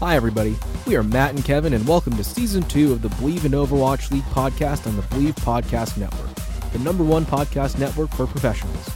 [0.00, 0.56] Hi, everybody.
[0.86, 4.12] We are Matt and Kevin, and welcome to season two of the Believe in Overwatch
[4.12, 6.32] League podcast on the Believe Podcast Network,
[6.70, 8.88] the number one podcast network for professionals.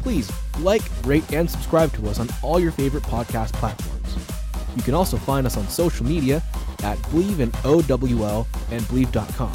[0.00, 4.16] Please like, rate, and subscribe to us on all your favorite podcast platforms.
[4.76, 6.42] You can also find us on social media
[6.84, 9.52] at Believe in OWL and Believe.com.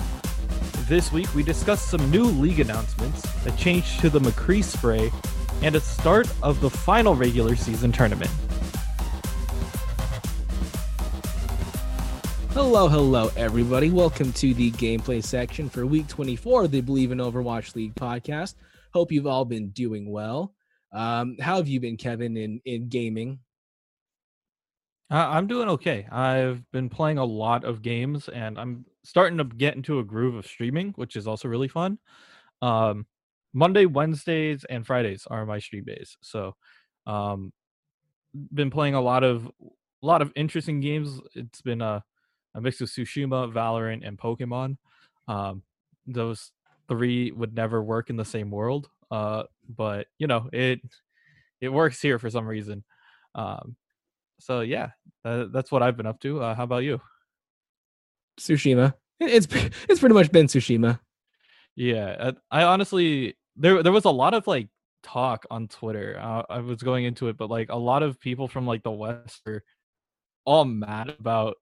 [0.88, 5.12] This week, we discussed some new league announcements, a change to the McCree spray,
[5.64, 8.30] and a start of the final regular season tournament.
[12.56, 13.90] Hello, hello, everybody.
[13.90, 18.56] Welcome to the gameplay section for week 24 of the Believe in Overwatch League podcast.
[18.94, 20.56] Hope you've all been doing well.
[20.94, 23.40] Um, how have you been, Kevin, in, in gaming?
[25.12, 26.08] Uh, I'm doing okay.
[26.10, 30.36] I've been playing a lot of games and I'm starting to get into a groove
[30.36, 32.00] of streaming, which is also really fun.
[32.62, 33.06] Um,
[33.52, 36.16] Monday, Wednesdays, and Fridays are my stream days.
[36.22, 36.56] So,
[37.06, 37.52] um,
[38.54, 41.20] been playing a lot of a lot of interesting games.
[41.34, 42.02] It's been a
[42.56, 44.78] a mix of Tsushima, Valorant, and Pokemon.
[45.28, 45.62] Um,
[46.08, 46.52] those
[46.88, 50.82] three would never work in the same world, uh, but you know it
[51.62, 52.84] it works here for some reason.
[53.36, 53.76] Um,
[54.40, 54.92] so yeah,
[55.24, 56.42] uh, that's what I've been up to.
[56.42, 57.02] Uh, how about you?
[58.40, 58.94] Tsushima.
[59.20, 59.48] It's
[59.90, 61.00] it's pretty much been Tsushima.
[61.76, 64.70] Yeah, uh, I honestly there there was a lot of like
[65.04, 66.18] talk on Twitter.
[66.20, 68.92] Uh, I was going into it, but like a lot of people from like the
[68.92, 69.64] West are
[70.46, 71.58] all mad about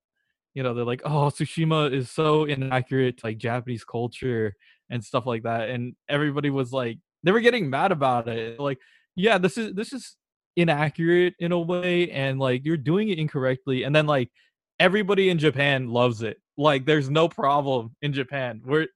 [0.54, 4.54] you know they're like oh tsushima is so inaccurate to like japanese culture
[4.90, 8.78] and stuff like that and everybody was like they were getting mad about it like
[9.16, 10.16] yeah this is this is
[10.56, 14.30] inaccurate in a way and like you're doing it incorrectly and then like
[14.78, 18.86] everybody in japan loves it like there's no problem in japan we're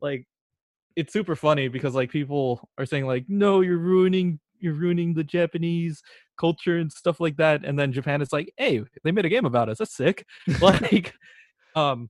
[0.00, 0.26] like
[0.96, 5.24] it's super funny because like people are saying like no you're ruining you're ruining the
[5.24, 6.02] japanese
[6.38, 7.64] culture and stuff like that.
[7.64, 9.78] And then Japan is like, hey, they made a game about us.
[9.78, 10.24] That's sick.
[10.60, 11.14] like,
[11.74, 12.08] um,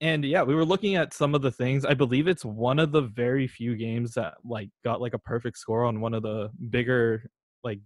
[0.00, 1.84] and yeah, we were looking at some of the things.
[1.84, 5.58] I believe it's one of the very few games that like got like a perfect
[5.58, 7.30] score on one of the bigger
[7.64, 7.80] like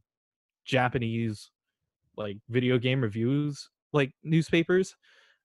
[0.67, 1.51] Japanese
[2.17, 4.97] like video game reviews like newspapers.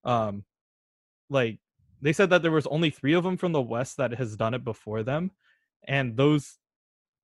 [0.03, 0.43] Um,
[1.29, 1.59] like
[2.01, 4.53] they said that there was only three of them from the West that has done
[4.53, 5.31] it before them,
[5.87, 6.57] and those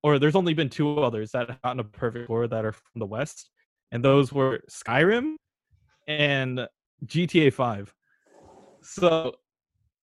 [0.02, 2.98] or there's only been two others that have gotten a perfect score that are from
[2.98, 3.50] the West,
[3.90, 5.34] and those were Skyrim
[6.08, 6.66] and
[7.06, 7.94] GTA 5.
[8.82, 9.34] So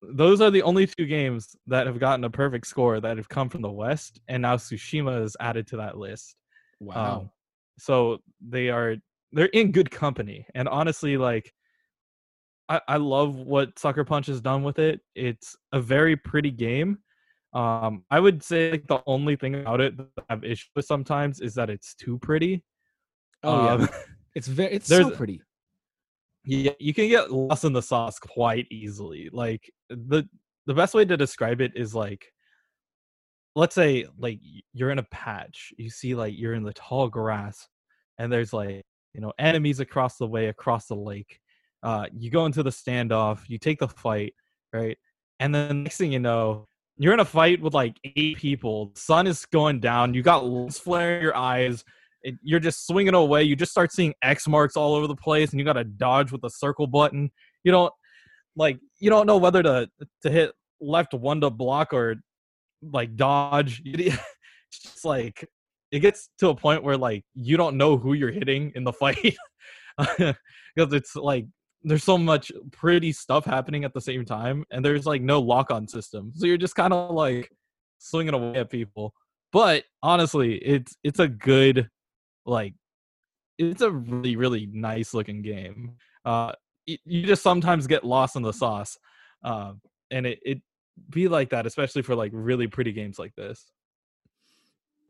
[0.02, 3.50] those are the only two games that have gotten a perfect score that have come
[3.50, 6.36] from the West, and now Tsushima is added to that list.
[6.80, 7.20] Wow.
[7.22, 7.30] Um,
[7.78, 8.98] so they are
[9.31, 10.46] they're in good company.
[10.56, 11.54] And honestly, like
[12.68, 15.02] I, I love what Sucker Punch has done with it.
[15.16, 17.00] It's a very pretty game
[17.54, 20.86] um, I would say like, the only thing about it that I have issue with
[20.86, 22.64] sometimes is that it's too pretty.
[23.44, 23.88] Oh um, yeah,
[24.36, 25.42] it's very it's so pretty.
[26.46, 29.30] Yeah, you can get lost in the sauce quite easily.
[29.32, 30.28] Like the
[30.68, 32.32] the best way to describe it is like
[33.56, 34.40] let's say like
[34.74, 37.68] you're in a patch, you see like you're in the tall grass
[38.20, 38.84] and there's like,
[39.14, 41.40] you know, enemies across the way across the lake.
[41.81, 44.34] Uh you go into the standoff, you take the fight,
[44.72, 44.98] right?
[45.40, 46.68] And then next thing you know,
[47.00, 48.92] you're in a fight with like eight people.
[48.96, 50.14] Sun is going down.
[50.14, 51.84] You got lights flaring in your eyes.
[52.24, 53.44] It, you're just swinging away.
[53.44, 56.34] You just start seeing X marks all over the place, and you got to dodge
[56.34, 57.32] with the circle button.
[57.64, 57.94] You don't
[58.58, 59.90] like you don't know whether to
[60.24, 60.52] to hit
[60.82, 62.18] left one to block or
[62.84, 63.81] like dodge.
[64.72, 65.50] It's just like
[65.92, 68.94] it gets to a point where like you don't know who you're hitting in the
[68.94, 69.36] fight
[69.98, 71.48] because it's like
[71.84, 75.72] there's so much pretty stuff happening at the same time and there's like no lock
[75.72, 76.32] on system.
[76.36, 77.50] So you're just kind of like
[78.00, 79.14] swinging away at people.
[79.52, 81.90] But honestly it's it's a good
[82.46, 82.74] like
[83.58, 85.96] it's a really really nice looking game.
[86.26, 86.54] Uh
[86.86, 88.98] you just sometimes get lost in the sauce
[89.44, 89.74] uh,
[90.12, 90.62] and it it
[91.10, 93.66] be like that especially for like really pretty games like this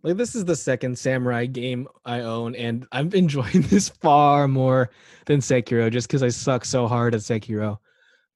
[0.02, 4.92] like this is the second samurai game I own, and I'm enjoying this far more
[5.26, 7.78] than Sekiro just because I suck so hard at Sekiro.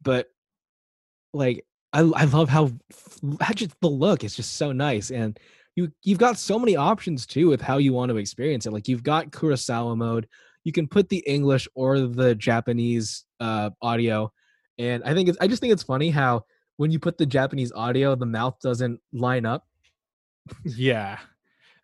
[0.02, 0.28] But
[1.34, 2.72] like I I love how,
[3.40, 5.40] how just the look is just so nice, and
[5.76, 8.74] you you've got so many options too with how you want to experience it.
[8.74, 10.28] Like you've got Kurosawa mode,
[10.64, 14.32] you can put the English or the Japanese uh, audio,
[14.78, 16.46] and I think it's I just think it's funny how
[16.76, 19.66] when you put the Japanese audio, the mouth doesn't line up.
[20.66, 21.20] yeah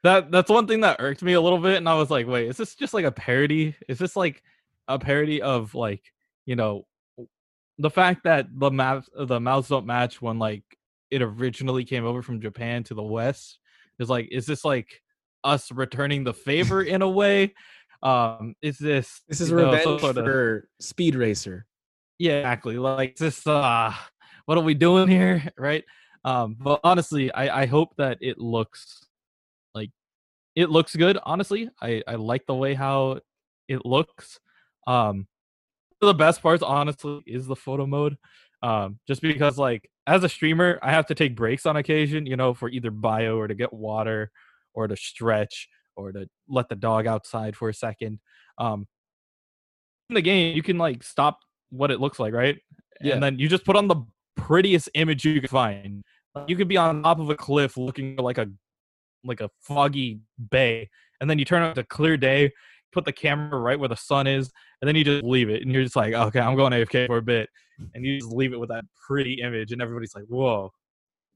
[0.04, 2.48] that that's one thing that irked me a little bit, and I was like, wait,
[2.48, 3.76] is this just like a parody?
[3.88, 4.42] Is this like
[4.88, 6.04] a parody of like
[6.46, 6.86] you know
[7.78, 10.64] the fact that the mouth the mouths don't match when like
[11.12, 13.60] it originally came over from Japan to the West?
[14.00, 15.02] Is like, is this like
[15.44, 17.54] us returning the favor in a way?
[18.02, 21.66] Um, is this This is you know, revenge sort of- for Speed Racer.
[22.18, 22.78] yeah, exactly.
[22.78, 23.94] Like this, uh,
[24.46, 25.84] what are we doing here, right?
[26.24, 29.06] Um, but honestly, I I hope that it looks
[30.56, 31.18] it looks good.
[31.24, 33.20] Honestly, I I like the way how
[33.68, 34.40] it looks.
[34.88, 35.28] Um,
[36.02, 38.18] the best parts, honestly, is the photo mode.
[38.62, 42.36] Um, just because like as a streamer, I have to take breaks on occasion, you
[42.36, 44.32] know, for either bio or to get water
[44.74, 48.20] or to stretch or to let the dog outside for a second.
[48.58, 48.88] Um,
[50.10, 52.58] in the game, you can like stop what it looks like, right?
[53.02, 53.14] Yeah.
[53.14, 54.04] And then you just put on the
[54.36, 56.04] prettiest image you can find.
[56.48, 58.50] You could be on top of a cliff looking like a
[59.24, 60.20] like a foggy
[60.52, 60.90] bay,
[61.22, 62.52] and then you turn on to clear day,
[62.92, 64.50] put the camera right where the sun is,
[64.82, 67.18] and then you just leave it, and you're just like, okay, I'm going AFK for
[67.18, 67.50] a bit,
[67.94, 70.72] and you just leave it with that pretty image, and everybody's like, whoa,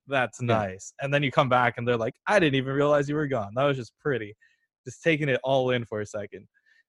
[0.08, 0.94] that's nice.
[1.02, 3.52] And then you come back, and they're like, I didn't even realize you were gone.
[3.56, 4.36] That was just pretty.
[4.86, 6.48] Just taking it all in for a second.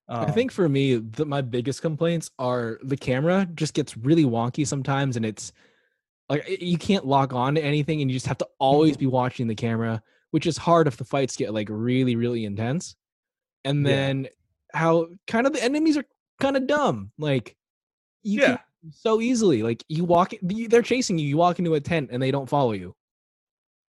[0.09, 4.25] I Um, think for me, the, my biggest complaints are the camera just gets really
[4.25, 5.53] wonky sometimes, and it's
[6.29, 9.47] like you can't log on to anything, and you just have to always be watching
[9.47, 10.03] the camera,
[10.35, 12.97] which is hard if the fights get like really, really intense.
[13.65, 13.95] And Yeah.
[13.95, 14.29] then
[14.73, 16.05] how kind of the enemies are
[16.41, 17.55] kind of dumb, like
[18.25, 18.47] you Yeah.
[18.57, 18.59] can
[18.91, 22.33] so easily like you walk, they're chasing you, you walk into a tent, and they
[22.33, 22.97] don't follow you.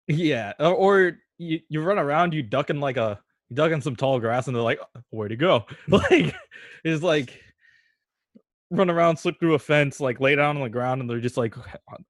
[0.06, 3.18] Yeah, or, or you, you run around, you duck in like a
[3.48, 6.34] you duck in some tall grass, and they're like, "Where'd he go?" like
[6.84, 7.42] it's like
[8.76, 11.36] run around, slip through a fence, like lay down on the ground, and they're just
[11.36, 11.54] like,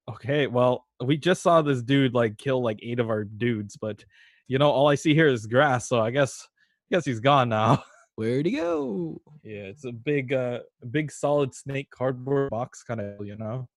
[0.09, 4.05] "Okay, well, we just saw this dude like kill like eight of our dudes, but
[4.49, 6.47] you know, all I see here is grass, so I guess
[6.91, 7.83] I guess he's gone now."
[8.17, 9.21] Where'd he go?
[9.43, 13.69] yeah, it's a big, uh, big solid snake cardboard box kind of, you know,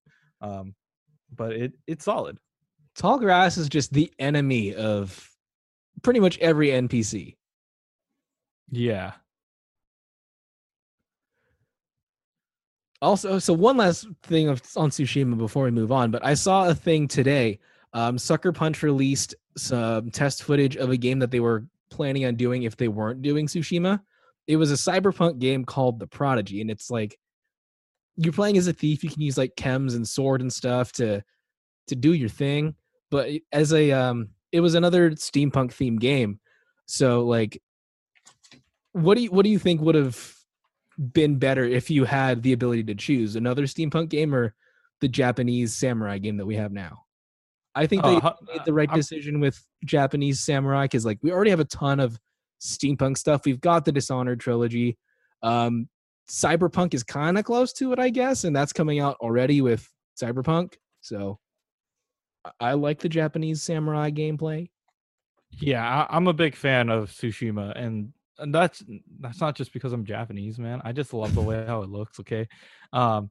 [0.41, 0.75] um,
[1.35, 2.37] but it it's solid.
[2.95, 5.29] Tall grass is just the enemy of
[6.03, 7.35] pretty much every NPC.
[8.71, 9.13] Yeah.
[13.01, 16.67] Also, so one last thing of, on Tsushima before we move on, but I saw
[16.67, 17.59] a thing today.
[17.93, 22.35] Um, Sucker Punch released some test footage of a game that they were planning on
[22.35, 24.01] doing if they weren't doing Tsushima.
[24.47, 27.19] It was a cyberpunk game called The Prophecy, and it's like
[28.15, 29.03] you're playing as a thief.
[29.03, 31.23] You can use like chems and sword and stuff to
[31.87, 32.75] to do your thing.
[33.09, 36.39] But as a um, it was another steampunk themed game.
[36.85, 37.61] So like,
[38.93, 40.36] what do you what do you think would have
[41.13, 44.55] been better if you had the ability to choose another steampunk game or
[45.01, 47.03] the Japanese samurai game that we have now.
[47.75, 51.31] I think they Uh, made the right I'm- decision with Japanese samurai because like we
[51.31, 52.19] already have a ton of
[52.59, 53.45] steampunk stuff.
[53.45, 54.97] We've got the Dishonored trilogy.
[55.43, 55.87] Um,
[56.27, 59.87] Cyberpunk is kind of close to it, I guess, and that's coming out already with
[60.19, 60.73] Cyberpunk.
[61.01, 61.39] So
[62.59, 64.69] I- like the Japanese samurai gameplay.
[65.51, 68.83] Yeah, I, I'm a big fan of Tsushima, and, and that's
[69.19, 70.81] that's not just because I'm Japanese, man.
[70.83, 72.19] I just love the way how it looks.
[72.19, 72.47] Okay,
[72.93, 73.29] um,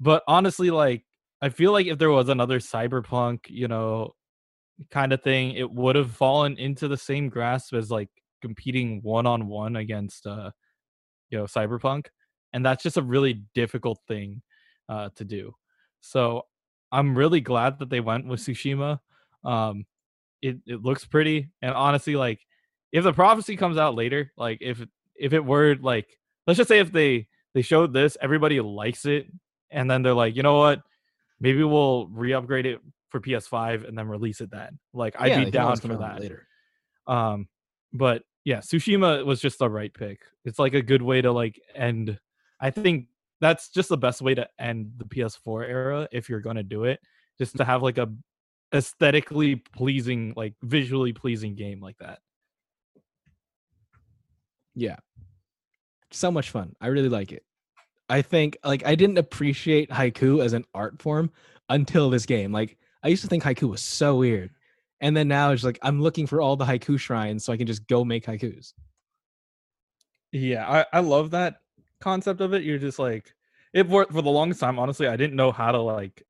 [0.00, 1.04] but honestly, like
[1.40, 4.14] I feel like if there was another cyberpunk, you know,
[4.90, 8.10] kind of thing, it would have fallen into the same grasp as like
[8.40, 10.50] competing one on one against, uh,
[11.30, 12.06] you know, cyberpunk,
[12.52, 14.42] and that's just a really difficult thing
[14.88, 15.54] uh, to do.
[16.00, 16.42] So
[16.90, 18.98] I'm really glad that they went with Tsushima.
[19.44, 19.86] Um,
[20.42, 22.40] it it looks pretty and honestly like
[22.92, 24.84] if the prophecy comes out later like if
[25.16, 29.26] if it were like let's just say if they they showed this everybody likes it
[29.70, 30.82] and then they're like you know what?
[31.40, 34.78] Maybe we'll re-upgrade it for ps5 and then release it then.
[34.92, 36.20] Like i'd Yeah, be down for that.
[36.20, 36.46] later.
[37.06, 37.48] um
[37.92, 40.20] but yeah tsushima was just the right pick.
[40.44, 42.18] It's like a good way to like end
[42.60, 43.06] i think
[43.40, 46.84] that's just the best way to end the ps4 era if you're going to do
[46.84, 47.00] it
[47.38, 48.08] just to have like a
[48.74, 52.20] aesthetically pleasing like visually pleasing game like that
[54.74, 54.96] Yeah.
[56.10, 56.74] So much fun.
[56.80, 57.44] I really like it.
[58.08, 61.30] I think like I didn't appreciate haiku as an art form
[61.68, 62.52] until this game.
[62.52, 64.50] Like I used to think haiku was so weird.
[65.00, 67.66] And then now it's like I'm looking for all the haiku shrines so I can
[67.66, 68.72] just go make haikus.
[70.32, 71.56] yeah i, I love that
[72.00, 73.34] concept of it you're just like
[73.74, 76.22] it for, for the longest time honestly i didn't know how to like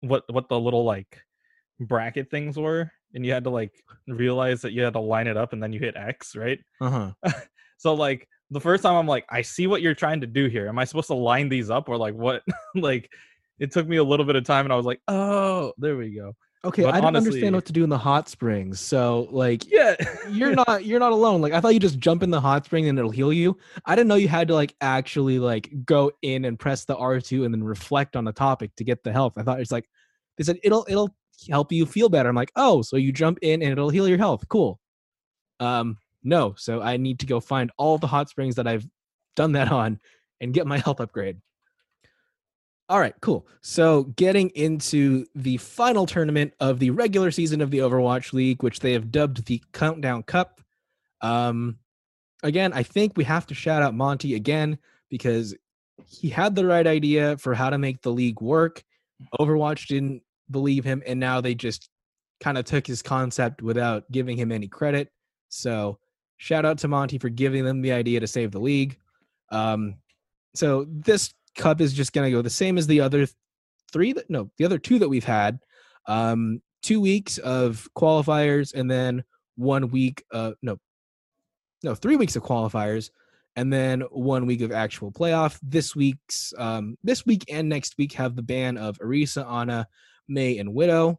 [0.00, 1.22] what what the little like
[1.80, 3.72] bracket things were and you had to like
[4.08, 7.12] realize that you had to line it up and then you hit x right Uh-huh.
[7.76, 10.68] so like the first time i'm like i see what you're trying to do here
[10.68, 12.42] am i supposed to line these up or like what
[12.74, 13.10] like
[13.58, 16.10] it took me a little bit of time and i was like oh there we
[16.14, 18.80] go Okay, But I don't honestly- understand what to do in the hot springs.
[18.80, 19.94] So like yeah
[20.28, 21.40] you're not you're not alone.
[21.40, 23.56] Like I thought you just jump in the hot spring and it'll heal you.
[23.84, 27.44] I didn't know you had to like actually like go in and press the R2
[27.44, 29.34] and then reflect on the topic to get the health.
[29.36, 29.88] I thought it's like
[30.38, 31.14] they said it'll it'll
[31.48, 32.28] help you feel better.
[32.28, 34.44] I'm like, oh, so you jump in and it'll heal your health.
[34.48, 34.80] Cool.
[35.60, 38.86] Um, no, so I need to go find all the hot springs that I've
[39.36, 40.00] done that on
[40.40, 41.38] and get my health upgrade.
[42.88, 43.46] All right, cool.
[43.62, 48.78] So, getting into the final tournament of the regular season of the Overwatch League, which
[48.80, 50.60] they have dubbed the Countdown Cup.
[51.20, 51.78] Um,
[52.44, 54.78] again, I think we have to shout out Monty again
[55.08, 55.56] because
[56.06, 58.84] he had the right idea for how to make the league work.
[59.40, 61.88] Overwatch didn't believe him, and now they just
[62.40, 65.10] kind of took his concept without giving him any credit.
[65.48, 65.98] So,
[66.38, 68.98] shout out to Monty for giving them the idea to save the league.
[69.50, 69.96] Um,
[70.54, 73.26] so this cup is just going to go the same as the other
[73.92, 75.58] three that no, the other two that we've had.
[76.06, 79.24] Um, two weeks of qualifiers and then
[79.56, 80.78] one week uh no
[81.82, 83.10] no three weeks of qualifiers
[83.56, 88.12] and then one week of actual playoff this week's um this week and next week
[88.12, 89.88] have the ban of Orisa, Ana,
[90.28, 91.18] Mei, and Widow.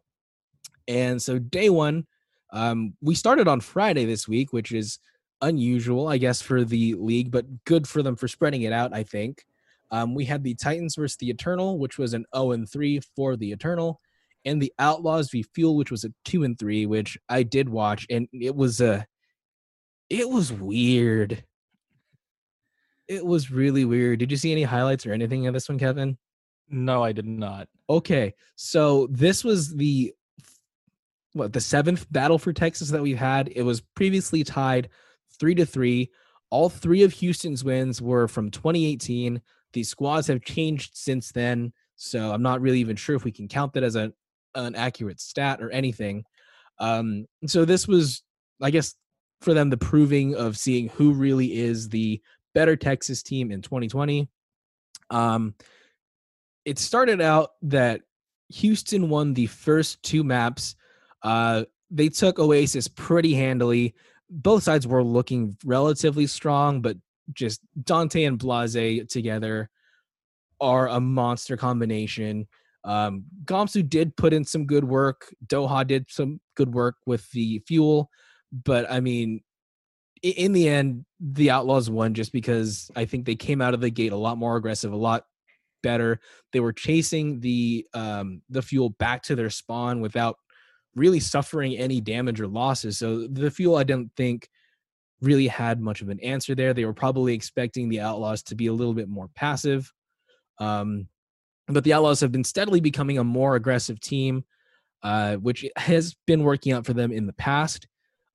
[0.86, 2.06] And so day one,
[2.52, 4.98] um, we started on Friday this week, which is
[5.42, 9.02] unusual, I guess, for the league, but good for them for spreading it out, I
[9.02, 9.44] think.
[9.90, 13.36] Um, we had the Titans versus the Eternal, which was an 0 and 3 for
[13.36, 14.00] the Eternal,
[14.44, 18.06] and the Outlaws v Fuel, which was a 2 and 3, which I did watch,
[18.10, 19.06] and it was a,
[20.10, 21.44] it was weird.
[23.06, 24.18] It was really weird.
[24.18, 26.18] Did you see any highlights or anything of this one, Kevin?
[26.68, 27.68] No, I did not.
[27.88, 30.12] Okay, so this was the
[31.38, 33.50] what the seventh battle for Texas that we've had.
[33.54, 34.88] It was previously tied
[35.38, 36.10] three to three.
[36.50, 39.40] All three of Houston's wins were from 2018.
[39.72, 43.48] These squads have changed since then, so I'm not really even sure if we can
[43.48, 44.12] count that as a
[44.54, 46.24] an accurate stat or anything.
[46.78, 48.22] Um, so this was,
[48.60, 48.94] I guess,
[49.40, 52.20] for them the proving of seeing who really is the
[52.54, 54.28] better Texas team in 2020.
[55.10, 55.54] Um,
[56.64, 58.02] it started out that
[58.48, 60.76] Houston won the first two maps.
[61.28, 63.94] Uh, they took Oasis pretty handily.
[64.30, 66.96] Both sides were looking relatively strong, but
[67.34, 69.68] just Danteh and Blase together
[70.58, 72.48] are a monster combination.
[72.82, 75.34] Um, Gamsu did put in some good work.
[75.46, 78.08] Doha did some good work with the fuel,
[78.50, 79.42] but I mean,
[80.22, 83.90] in the end, the Outlaws won just because I think they came out of the
[83.90, 85.26] gate a lot more aggressive, a lot
[85.82, 86.20] better.
[86.54, 90.38] They were chasing the um, the fuel back to their spawn without
[90.94, 92.98] really suffering any damage or losses.
[92.98, 94.48] So the fuel, I don't think,
[95.20, 96.72] really had much of an answer there.
[96.72, 99.92] They were probably expecting the Outlaws to be a little bit more passive.
[100.58, 101.08] Um,
[101.66, 104.44] but the Outlaws have been steadily becoming a more aggressive team,
[105.02, 107.86] uh, which has been working out for them in the past.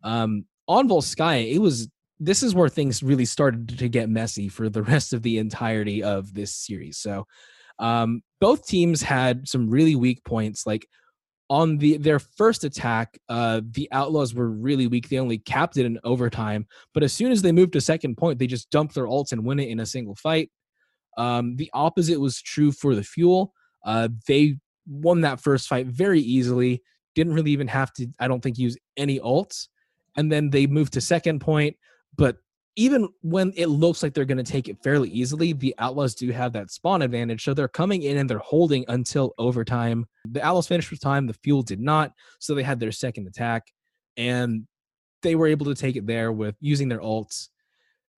[0.04, 1.88] Um, on Volskaya, it was
[2.20, 6.04] this is where things really started to get messy for the rest of the entirety
[6.04, 6.98] of this series.
[6.98, 7.26] So
[7.80, 10.66] um, both teams had some really weak points.
[10.66, 10.88] Like
[11.50, 15.10] on the their first attack, uh, the Outlaws were really weak.
[15.10, 18.40] They only capped it in overtime, but as soon as they moved to second point,
[18.40, 20.50] they just dumped their ults and win it in a single fight.
[21.18, 23.54] Um, the opposite was true for the Fuel.
[23.86, 24.56] Uh, they
[24.88, 26.82] won that first fight very easily.
[27.16, 29.68] Didn't really even have to, I don't think, use any ults.
[30.18, 31.76] And then they moved to second point.
[32.16, 32.38] But
[32.76, 36.32] even when it looks like they're going to take it fairly easily, the Outlaws do
[36.32, 37.44] have that spawn advantage.
[37.44, 40.06] So they're coming in and they're holding until overtime.
[40.26, 42.14] The Outlaws finished with time, the Fuel did not.
[42.40, 43.72] So they had their second attack
[44.18, 44.68] and
[45.22, 47.50] they were able to take it there with using their ults.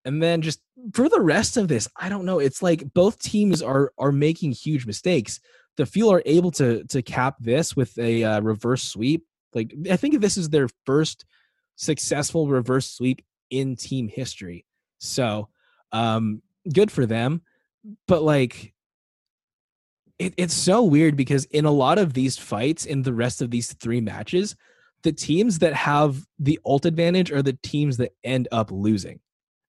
[0.06, 0.62] And then just
[0.94, 2.40] for the rest of this, I don't know.
[2.40, 5.40] It's like both teams are are making huge mistakes.
[5.78, 9.26] The Fuel are able to to cap this with a uh, reverse sweep.
[9.54, 11.26] Like I think this is their first
[11.76, 14.66] successful reverse sweep in team history.
[15.00, 15.50] So,
[15.92, 17.42] um, good for them.
[18.08, 18.74] But like,
[20.18, 23.52] it, it's so weird because in a lot of these fights, in the rest of
[23.52, 24.56] these three matches,
[25.04, 29.20] the teams that have the ult advantage are the teams that end up losing.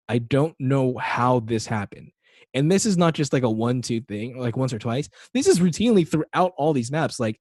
[0.09, 2.12] I don't know how this happened.
[2.54, 5.11] And this is not just like a one two thing, like once or twice.
[5.35, 7.21] This is routinely throughout all these maps.
[7.21, 7.38] Like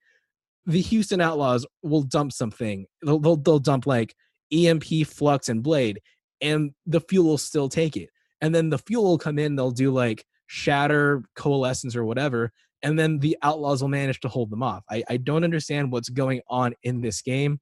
[0.65, 2.85] the Houston Outlaws will dump something.
[3.05, 4.15] They'll, they'll, they'll dump like
[4.51, 6.01] EMP, Flux, and Blade
[6.41, 8.09] and the fuel will still take it.
[8.41, 12.51] And then the fuel will come in, they'll do like shatter, coalescence, or whatever,
[12.83, 14.83] and then the outlaws will manage to hold them off.
[14.89, 17.59] I, I don't understand what's going on in this game.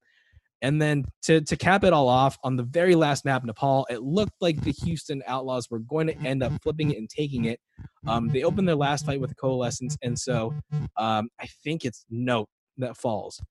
[0.61, 4.01] And then to, to cap it all off, on the very last map, Nepal, it
[4.01, 7.59] looked like the Houston Outlaws were going to end up flipping it and taking it.
[8.07, 10.53] Um, they opened their last fight with Coalescence, and so
[10.97, 13.41] um, I think it's Note that falls.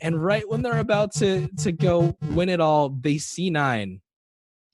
[0.00, 4.00] And right when they're about to to go win it all, they C9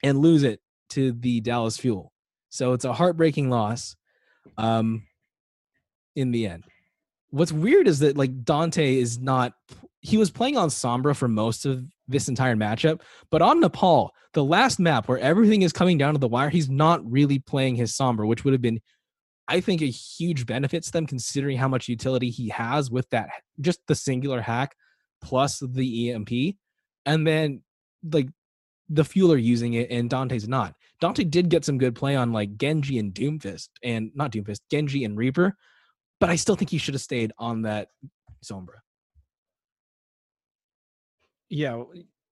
[0.04, 2.12] and lose it to the Dallas Fuel.
[2.50, 3.96] So it's a heartbreaking loss
[4.58, 5.02] um,
[6.14, 6.64] in the end.
[7.30, 9.54] What's weird is that like Danteh is not
[10.02, 13.00] he was playing on Sombra for most of this entire matchup.
[13.30, 16.68] But on Nepal, the last map where everything is coming down to the wire, he's
[16.68, 18.82] not really playing his Sombra, which would have been,
[19.48, 23.30] I think, a huge benefit to them considering how much utility he has with that,
[23.62, 24.76] just the singular hack
[25.22, 26.56] plus the EMP.
[27.06, 27.62] And then,
[28.12, 28.28] like,
[28.88, 30.74] the fueler using it and Danteh's not.
[31.00, 35.04] Danteh did get some good play on like Genji and Doomfist and not Doomfist, Genji
[35.04, 35.56] and Reaper,
[36.20, 37.88] but I still think he should have stayed on that
[38.44, 38.80] Sombra.
[41.48, 41.82] Yeah,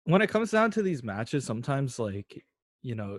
[0.05, 2.45] when it comes down to these matches, sometimes like
[2.83, 3.19] you know,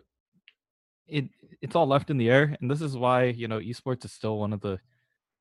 [1.07, 1.25] it
[1.61, 4.39] it's all left in the air, and this is why you know esports is still
[4.39, 4.79] one of the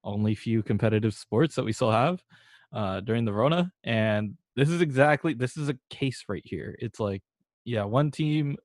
[0.05, 2.23] only few competitive sports that we still have
[2.73, 6.77] uh, during the Rona, and this is exactly this is a case right here.
[6.79, 7.23] It's like
[7.65, 8.57] yeah, one team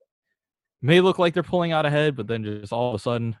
[0.82, 3.36] may look like they're pulling out ahead, but then just all of a sudden,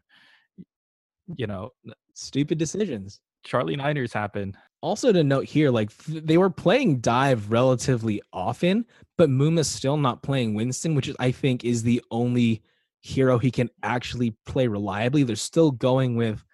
[1.36, 1.70] you know,
[2.14, 3.20] stupid decisions.
[3.44, 4.56] Charlie Niners happen.
[4.80, 8.84] Also to note here, like they were playing dive relatively often,
[9.16, 12.62] but Muma's still not playing Winston, which is I think is the only
[13.00, 15.22] hero he can actually play reliably.
[15.22, 16.44] They're still going with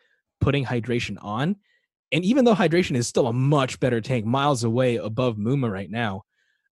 [0.41, 1.57] putting hydration on.
[2.13, 5.91] And even though hydration is still a much better tank, miles away above Muma right
[5.91, 6.23] now,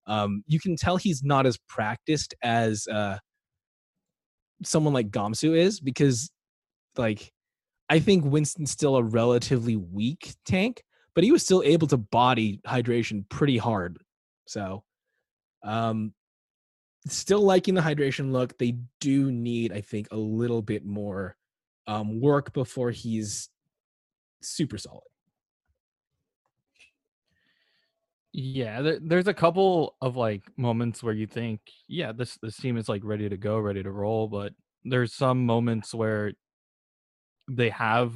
[0.07, 3.17] um, you can tell he's not as practiced as uh,
[4.63, 6.29] someone like Gamsu is because,
[6.97, 7.31] like,
[7.89, 10.83] I think Winston's still a relatively weak tank,
[11.15, 13.97] but he was still able to body hydration pretty hard.
[14.47, 14.83] So,
[15.63, 16.13] um,
[17.07, 18.57] still liking the hydration look.
[18.57, 21.35] They do need, I think, a little bit more
[21.87, 23.49] um, work before he's
[24.41, 25.03] super solid.
[28.35, 32.77] Yeah, there, there's a couple of like moments where you think, yeah, this this team
[32.77, 36.33] is like ready to go, ready to roll, but there's some moments where
[37.47, 38.13] they have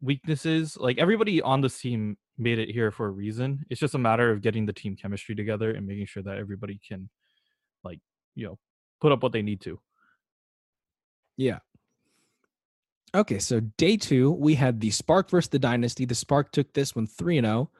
[0.00, 0.76] weaknesses.
[0.76, 3.64] Like everybody on this team made it here for a reason.
[3.70, 6.80] It's just a matter of getting the team chemistry together and making sure that everybody
[6.86, 7.08] can
[7.84, 8.00] like,
[8.34, 8.58] you know,
[9.00, 9.78] put up what they need to.
[11.36, 11.58] Yeah.
[13.14, 16.04] Okay, so day two, we had the Spark versus the Dynasty.
[16.04, 17.70] The Spark took this one 3 0.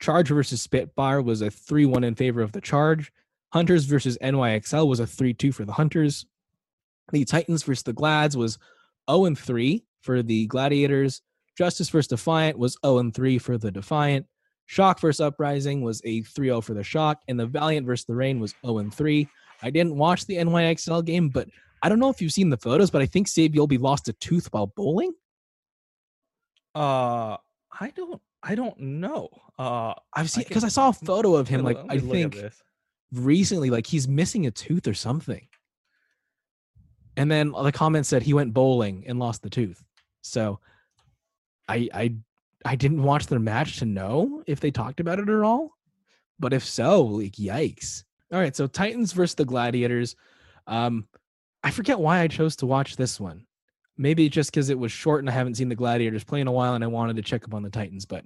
[0.00, 3.12] Charge versus Spitfire was a 3 1 in favor of the Charge.
[3.52, 6.26] Hunters versus NYXL was a 3 2 for the Hunters.
[7.12, 8.58] The Titans versus the Glads was
[9.10, 11.22] 0 3 for the Gladiators.
[11.56, 14.26] Justice versus Defiant was 0 3 for the Defiant.
[14.66, 17.22] Shock versus Uprising was a 3 0 for the Shock.
[17.26, 19.28] And the Valiant versus the Rain was 0 3.
[19.62, 21.48] I didn't watch the NYXL game, but
[21.82, 24.48] I don't know if you've seen the photos, but I think Saebyeolbe lost a tooth
[24.52, 25.12] while bowling.
[26.74, 27.36] Uh,
[27.80, 29.28] I don't I don't know.
[29.58, 31.64] Uh, I've seen because I, I, saw a photo of him.
[31.64, 32.36] Like I think
[33.12, 35.46] recently, like he's missing a tooth or something.
[37.16, 39.82] And then the comment said he went bowling and lost the tooth.
[40.22, 40.60] So,
[41.66, 42.14] I I
[42.64, 45.72] I didn't watch their match to know if they talked about it at all.
[46.38, 48.04] But if so, like yikes.
[48.32, 50.14] All right, so Titans versus the Gladiators.
[50.66, 51.08] Um,
[51.64, 53.46] I forget why I chose to watch this one
[53.98, 56.52] maybe just because it was short and I haven't seen the Gladiators play in a
[56.52, 58.06] while and I wanted to check up on the Titans.
[58.06, 58.24] But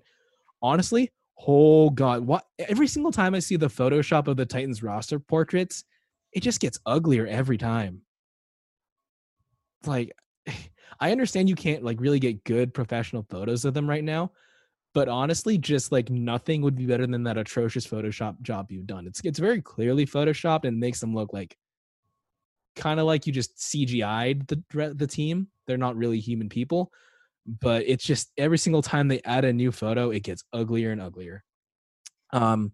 [0.61, 1.11] honestly,
[1.47, 5.85] oh god, what every single time I see the Photoshop of the Titans roster portraits,
[6.33, 8.03] it just gets uglier every time.
[9.87, 10.13] Like
[11.01, 14.31] I understand you can't like really get good professional photos of them right now,
[14.95, 19.07] but honestly, just like nothing would be better than that atrocious Photoshop job you've done.
[19.07, 21.57] It's it's very clearly photoshopped and makes them look like
[22.77, 25.49] kind of like you just CGI'd the the team.
[25.73, 26.93] They're not really human people,
[27.47, 31.01] but it's just every single time they add a new photo, it gets uglier and
[31.01, 31.43] uglier.
[32.35, 32.73] Um,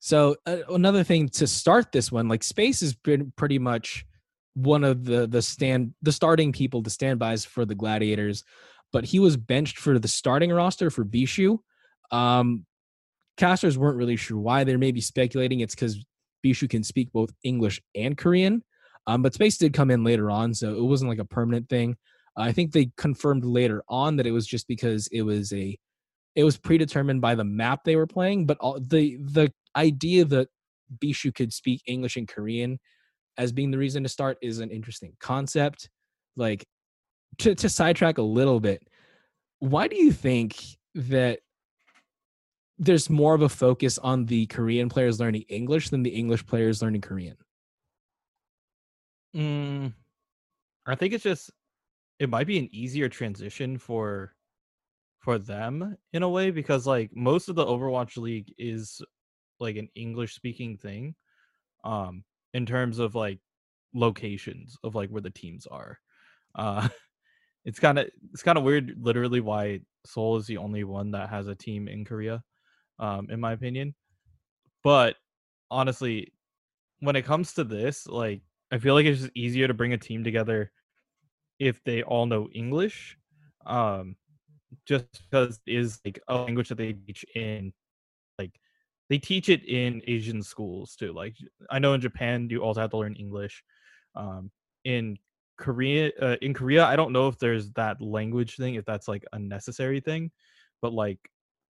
[0.00, 4.06] so uh, another thing to start this one, like Space has been pretty much
[4.54, 8.42] one of the the stand the starting people to standbys for the Gladiators,
[8.90, 11.58] but he was benched for the starting roster for Bishu.
[12.10, 12.64] Um,
[13.36, 14.64] casters weren't really sure why.
[14.64, 16.02] They're maybe speculating it's because
[16.44, 18.64] Bishu can speak both English and Korean.
[19.08, 21.96] Um, but space did come in later on, so it wasn't like a permanent thing.
[22.36, 25.76] I think they confirmed later on that it was just because it was a
[26.36, 30.48] it was predetermined by the map they were playing, but all, the the idea that
[30.98, 32.78] Bishu could speak English and Korean
[33.38, 35.88] as being the reason to start is an interesting concept.
[36.36, 36.66] Like
[37.38, 38.86] to, to sidetrack a little bit,
[39.60, 40.62] why do you think
[40.94, 41.40] that
[42.78, 46.82] there's more of a focus on the Korean players learning English than the English players
[46.82, 47.38] learning Korean?
[49.34, 49.92] Mm,
[50.86, 51.50] I think it's just
[52.18, 54.34] it might be an easier transition for
[55.20, 59.02] for them in a way because like most of the Overwatch League is
[59.60, 61.14] like an English speaking thing
[61.84, 63.40] um in terms of like
[63.94, 65.98] locations of like where the teams are.
[66.54, 66.88] Uh
[67.64, 71.30] it's kind of it's kind of weird literally why Seoul is the only one that
[71.30, 72.42] has a team in Korea
[72.98, 73.94] um in my opinion.
[74.84, 75.16] But
[75.70, 76.32] honestly
[77.00, 79.98] when it comes to this, like I feel like it's just easier to bring a
[79.98, 80.72] team together
[81.58, 83.18] if they all know English.
[83.66, 84.16] Um
[84.86, 87.72] just because it is like a language that they teach in
[88.38, 88.60] like
[89.10, 91.12] they teach it in Asian schools too.
[91.12, 91.36] Like
[91.70, 93.64] I know in Japan you also have to learn English.
[94.14, 94.50] Um
[94.84, 95.18] in
[95.58, 99.24] Korea uh, in Korea I don't know if there's that language thing if that's like
[99.32, 100.30] a necessary thing,
[100.82, 101.20] but like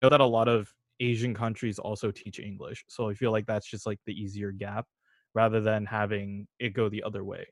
[0.02, 2.84] I know that a lot of Asian countries also teach English.
[2.88, 4.86] So I feel like that's just like the easier gap
[5.34, 7.46] rather than having it go the other way.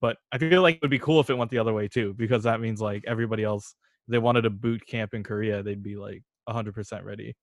[0.00, 2.14] But I feel like it would be cool if it went the other way too,
[2.14, 3.74] because that means like everybody else,
[4.06, 7.36] they wanted a boot camp in Korea, they'd be like 100% ready.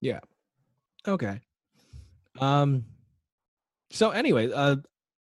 [0.00, 0.20] Yeah.
[1.06, 1.40] Okay.
[2.40, 2.84] Um.
[3.90, 4.76] So anyway, uh,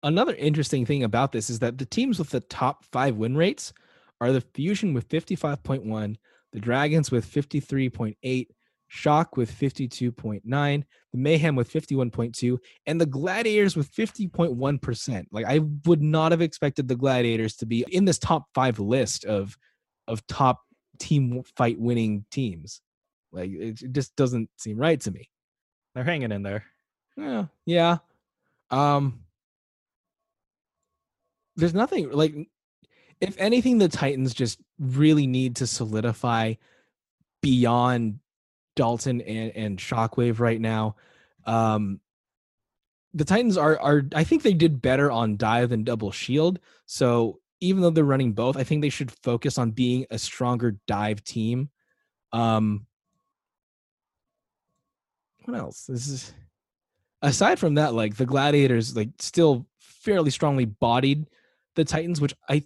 [0.03, 3.73] another interesting thing about this is that the teams with the top five win rates
[4.21, 6.16] are the Fusion with 55.1,
[6.53, 8.47] the Dragons with 53.8,
[8.88, 15.27] Shock with 52.9, the Mayhem with 51.2, and the Gladiators with 50.1%.
[15.31, 19.24] Like I would not have expected the Gladiators to be in this top 5 list
[19.24, 19.57] of
[20.09, 20.62] of top
[20.98, 22.81] team fight winning teams.
[23.31, 25.29] Like it just doesn't seem right to me.
[25.94, 26.64] They're hanging in there.
[27.16, 27.46] Yeah.
[27.66, 27.98] Yeah.
[28.70, 29.20] Um
[31.57, 32.35] there's nothing like
[33.20, 36.55] if anything the Titans just really need to solidify
[37.42, 38.20] beyond
[38.79, 40.95] Dalton and, and Shockwave right now.
[41.45, 41.99] Um,
[43.12, 46.61] the Titans are are I think they did better on dive than double shield.
[46.87, 50.77] So even though they're running both, I think they should focus on being a stronger
[50.87, 51.71] dive team.
[52.33, 52.87] Um,
[55.45, 55.87] what else?
[55.87, 56.33] This is
[57.21, 61.27] aside from that, like the Gladiators, like still fairly strongly bodied
[61.75, 62.62] the Titans, which I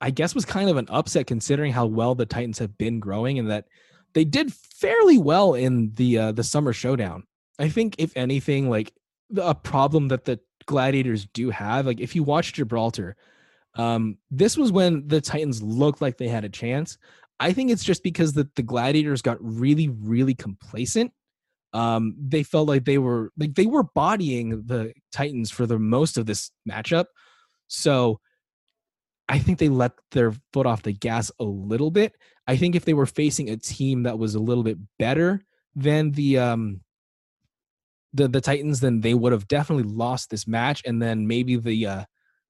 [0.00, 3.38] I guess was kind of an upset considering how well the Titans have been growing
[3.38, 3.66] and that
[4.14, 7.24] they did fairly well in the uh, the summer showdown.
[7.58, 8.92] I think if anything, like
[9.36, 13.16] a problem that the Gladiators do have, like if you watch Gibraltar,
[13.74, 16.98] um, this was when the Titans looked like they had a chance.
[17.40, 21.12] I think it's just because that the Gladiators got really, really complacent.
[21.72, 26.16] Um, they felt like they were like they were bodying the Titans for the most
[26.16, 27.06] of this matchup.
[27.68, 28.20] So
[29.28, 32.16] I think they let their foot off the gas a little bit.
[32.46, 35.42] I think if they were facing a team that was a little bit better
[35.74, 36.80] than the um
[38.14, 41.86] the the Titans, then they would have definitely lost this match, and then maybe the
[41.86, 42.04] uh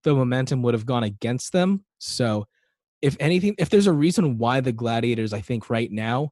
[0.05, 1.85] the momentum would have gone against them.
[1.99, 2.47] So,
[3.03, 6.31] if anything, if there's a reason why the Gladiators, I think right now,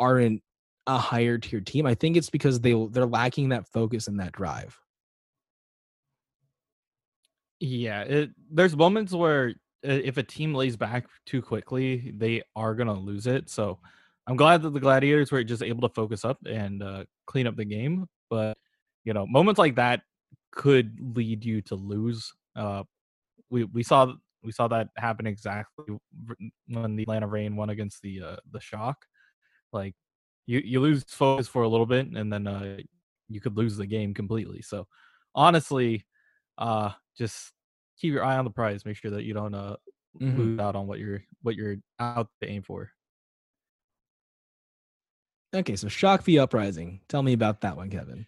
[0.00, 0.42] aren't
[0.86, 4.32] a higher tier team, I think it's because they they're lacking that focus and that
[4.32, 4.76] drive.
[7.60, 9.54] Yeah, it, there's moments where
[9.84, 13.48] if a team lays back too quickly, they are gonna lose it.
[13.50, 13.78] So
[14.26, 17.56] I'm glad that the Gladiators were just able to focus up and uh, clean up
[17.56, 18.08] the game.
[18.30, 18.56] But
[19.04, 20.02] you know, moments like that
[20.50, 22.32] could lead you to lose.
[22.56, 22.84] Uh,
[23.50, 25.96] we we saw we saw that happen exactly
[26.68, 29.04] when the Atlanta Rain won against the uh, the Shock.
[29.72, 29.94] Like
[30.46, 32.78] you you lose focus for a little bit, and then uh,
[33.28, 34.62] you could lose the game completely.
[34.62, 34.86] So
[35.34, 36.06] honestly,
[36.58, 37.52] uh, just
[37.98, 38.84] keep your eye on the prize.
[38.84, 39.76] Make sure that you don't uh
[40.20, 40.38] mm-hmm.
[40.38, 42.90] lose out on what you're what you're out to aim for.
[45.54, 47.00] Okay, so Shock v Uprising.
[47.08, 48.26] Tell me about that one, Kevin.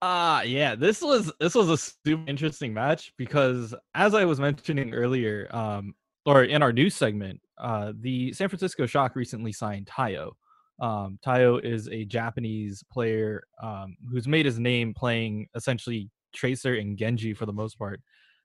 [0.00, 4.40] Ah, uh, yeah, this was this was a super interesting match because as I was
[4.40, 5.94] mentioning earlier, um,
[6.26, 10.32] or in our news segment, uh, the San Francisco Shock recently signed Tayo.
[10.80, 16.96] Um, Tayo is a Japanese player um, who's made his name playing essentially Tracer and
[16.96, 18.00] Genji for the most part.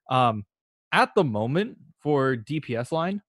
[0.09, 0.45] Um,
[0.91, 3.21] at the moment for DPS line,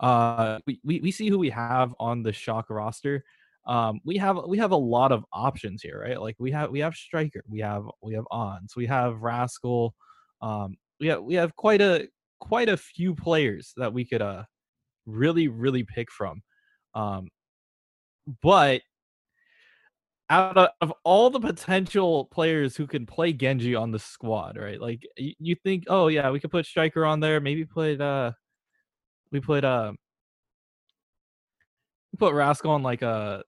[0.00, 3.24] uh, we, we, we see who we have on the shock roster.
[3.66, 6.20] Um, we have we have a lot of options here, right?
[6.20, 9.94] Like we have we have Striker, we have we have Ons, we have Rascal,
[10.40, 12.08] um, we have we have quite a
[12.40, 14.44] quite a few players that we could uh
[15.06, 16.42] really really pick from.
[16.94, 17.28] Um,
[18.42, 18.80] but
[20.30, 24.80] out of, all the potential players who can play Genji on the squad, right?
[24.80, 27.40] Like you, you think, oh yeah, we could put Striker on there.
[27.40, 28.32] Maybe put uh,
[29.32, 29.92] we put uh,
[32.16, 33.42] put Rascal on like a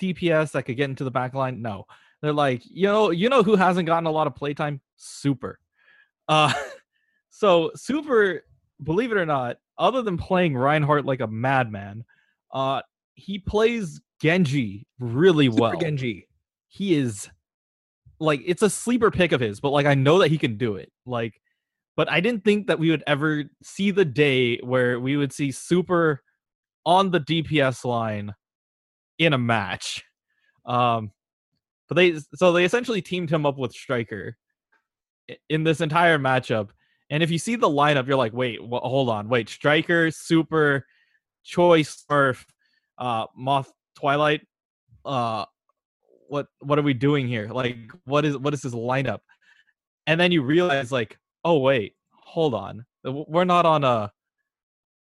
[0.00, 1.60] DPS that could get into the back line.
[1.60, 1.84] No,
[2.22, 4.80] they're like, you know, you know who hasn't gotten a lot of playtime?
[4.96, 5.58] Super.
[6.28, 6.52] Uh,
[7.30, 8.44] so Super,
[8.82, 12.04] believe it or not, other than playing Reinhardt like a madman,
[12.52, 12.80] uh,
[13.14, 15.76] he plays Genji really Super well.
[15.78, 16.28] Genji.
[16.68, 17.28] He is
[18.20, 20.76] like it's a sleeper pick of his, but like I know that he can do
[20.76, 20.92] it.
[21.04, 21.40] Like,
[21.96, 25.50] but I didn't think that we would ever see the day where we would see
[25.50, 26.22] Super
[26.86, 28.34] on the DPS line
[29.18, 30.04] in a match.
[30.64, 31.10] Um,
[31.88, 34.36] but they so they essentially teamed him up with Striker,
[35.48, 36.70] in this entire matchup.
[37.10, 40.86] And if you see the lineup, you're like, wait, well, hold on, wait, Striker, Super,
[41.44, 42.44] Choice, Smurf,
[42.98, 44.46] uh, Moth, Twilight,
[45.04, 45.44] uh,
[46.28, 47.48] what what are we doing here?
[47.48, 49.20] Like, what is what is this lineup?
[50.06, 54.12] And then you realize, like, oh wait, hold on, we're not on a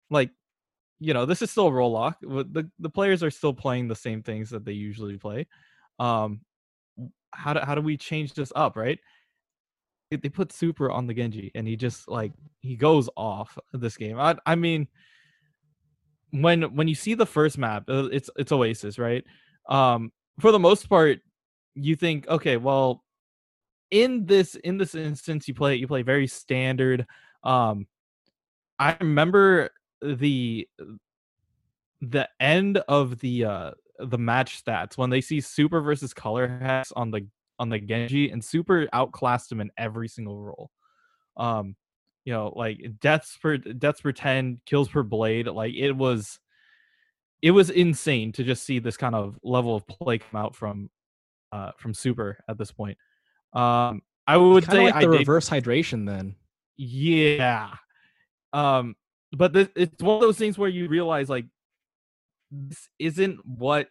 [0.09, 0.29] like
[0.99, 4.21] you know this is still roll lock the the players are still playing the same
[4.23, 5.45] things that they usually play
[5.99, 6.41] um
[7.33, 8.99] how do, how do we change this up right
[10.11, 14.17] they put super on the genji and he just like he goes off this game
[14.19, 14.87] i, I mean
[16.31, 19.23] when when you see the first map uh, it's it's oasis right
[19.69, 21.19] um for the most part
[21.75, 23.03] you think okay well
[23.91, 27.05] in this in this instance you play you play very standard
[27.43, 27.87] um
[28.79, 29.69] i remember
[30.01, 30.67] the
[32.01, 36.91] the end of the uh the match stats when they see super versus color hats
[36.95, 37.25] on the
[37.57, 40.69] on the Genji and super outclassed him in every single role.
[41.37, 41.75] Um
[42.25, 46.39] you know, like deaths per deaths per 10, kills per blade, like it was
[47.41, 50.89] it was insane to just see this kind of level of play come out from
[51.51, 52.97] uh from super at this point.
[53.53, 56.35] Um I would say like the I reverse did, hydration then.
[56.75, 57.69] Yeah.
[58.51, 58.95] Um
[59.31, 61.45] but this, it's one of those things where you realize like
[62.51, 63.89] this isn't what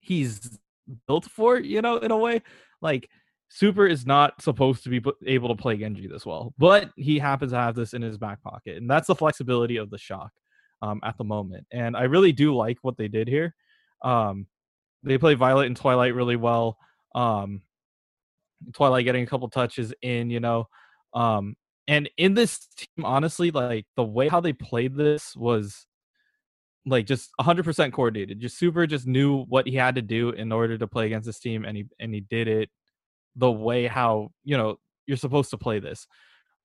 [0.00, 0.58] he's
[1.06, 2.42] built for, you know, in a way.
[2.80, 3.10] Like
[3.54, 7.52] Super is not supposed to be able to play Genji this well, but he happens
[7.52, 10.32] to have this in his back pocket, and that's the flexibility of the shock
[10.82, 11.64] um, at the moment.
[11.70, 13.54] And I really do like what they did here.
[14.02, 14.48] Um,
[15.04, 16.78] they play Viol2t and Twilight really well.
[17.14, 17.62] Um,
[18.72, 20.66] Twilight getting a couple touches in, you know.
[21.12, 21.54] Um,
[21.86, 25.86] and in this team, honestly, like the way how they played this was
[26.86, 28.40] like just 100% coordinated.
[28.40, 31.38] Just super just knew what he had to do in order to play against this
[31.38, 32.68] team and he and he did it
[33.36, 36.06] the way how, you know, you're supposed to play this.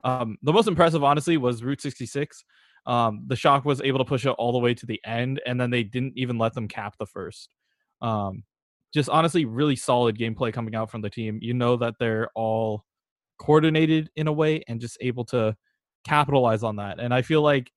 [0.04, 2.44] Um the most impressive honestly was Route 66.
[2.86, 5.60] Um the shock was able to push it all the way to the end and
[5.60, 7.50] then they didn't even let them cap the first.
[8.02, 8.44] Um
[8.94, 11.40] just honestly really solid gameplay coming out from the team.
[11.42, 12.86] You know that they're all
[13.40, 15.56] coordinated in a way and just able to
[16.04, 17.00] capitalize on that.
[17.00, 17.72] And I feel like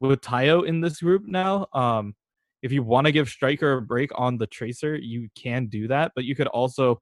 [0.00, 2.14] with Tayo in this group now, um,
[2.62, 6.12] if you want to give Striker a break on the Tracer, you can do that,
[6.14, 7.00] but you could also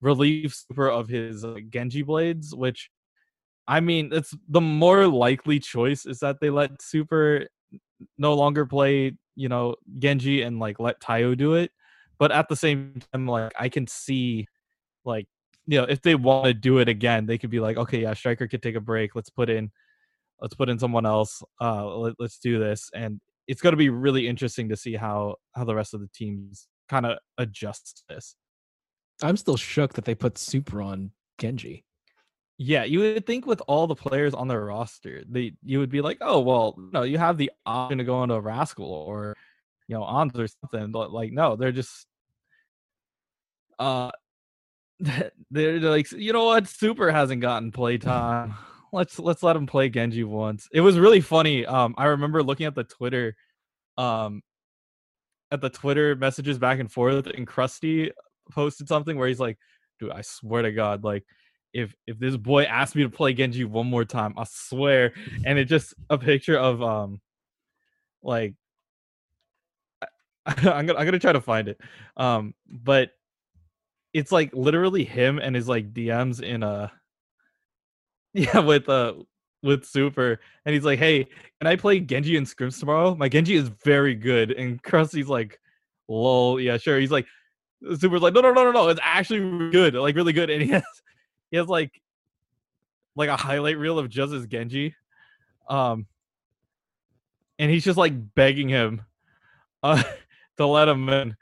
[0.00, 2.90] relieve Super of his uh, Genji blades, which
[3.68, 7.48] I mean, it's the more likely choice is that they let Super
[8.18, 11.72] no longer play, you know, Genji and like let Tayo do it.
[12.18, 14.46] But at the same time, like I can see
[15.04, 15.26] like
[15.66, 18.14] you know, if they want to do it again, they could be like, okay, yeah,
[18.14, 19.14] Striker could take a break.
[19.14, 19.70] Let's put in,
[20.40, 21.42] let's put in someone else.
[21.60, 25.36] Uh, let, us do this, and it's going to be really interesting to see how
[25.54, 28.36] how the rest of the teams kind of adjust this.
[29.22, 31.84] I'm still shook that they put Super on Genji.
[32.58, 36.00] Yeah, you would think with all the players on their roster, they you would be
[36.00, 39.34] like, oh well, no, you have the option to go into Rascal or
[39.88, 40.90] you know Ons or something.
[40.90, 42.06] But like, no, they're just
[43.78, 44.10] uh
[45.50, 46.66] they're like, you know what?
[46.66, 48.54] Super hasn't gotten playtime.
[48.92, 50.68] Let's let's let him play Genji once.
[50.72, 51.66] It was really funny.
[51.66, 53.34] Um, I remember looking at the Twitter,
[53.98, 54.42] um,
[55.50, 58.12] at the Twitter messages back and forth, and Krusty
[58.50, 59.58] posted something where he's like,
[59.98, 61.24] "Dude, I swear to God, like."
[61.72, 65.12] If, if this boy asked me to play Genji one more time, I swear,
[65.44, 67.20] and it's just a picture of um,
[68.22, 68.54] like
[70.46, 71.80] I'm gonna I'm gonna try to find it.
[72.16, 73.10] Um, but
[74.12, 76.92] it's like literally him and his like DMs in a
[78.34, 79.14] yeah with uh
[79.62, 83.16] with Super, and he's like, "Hey, can I play Genji and Scrims tomorrow?
[83.16, 85.58] My Genji is very good." And Krusty's like,
[86.08, 87.26] "Lol, yeah, sure." He's like,
[87.98, 90.68] Super's like, "No, no, no, no, no, it's actually good, like really good." And he
[90.72, 90.84] has
[91.50, 92.00] he has like
[93.14, 94.94] like a highlight reel of just his Genji,
[95.68, 96.06] um,
[97.58, 99.02] and he's just like begging him,
[99.82, 100.02] uh,
[100.56, 101.36] to let him in,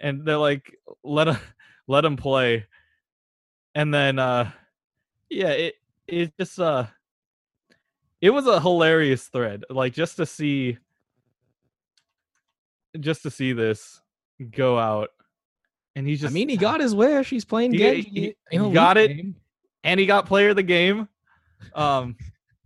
[0.00, 1.36] and they're like, "Let him."
[1.88, 2.66] let him play.
[3.74, 4.52] And then uh
[5.28, 5.74] yeah, it
[6.06, 6.86] it just uh
[8.20, 9.64] it was a hilarious thread.
[9.70, 10.78] Like just to see
[13.00, 14.00] just to see this
[14.50, 15.10] go out.
[15.98, 17.28] And he's just I mean he got his wish.
[17.28, 18.36] He's playing he, Genji.
[18.50, 19.34] He, he got it game.
[19.82, 21.08] and he got player of the game.
[21.74, 22.14] Um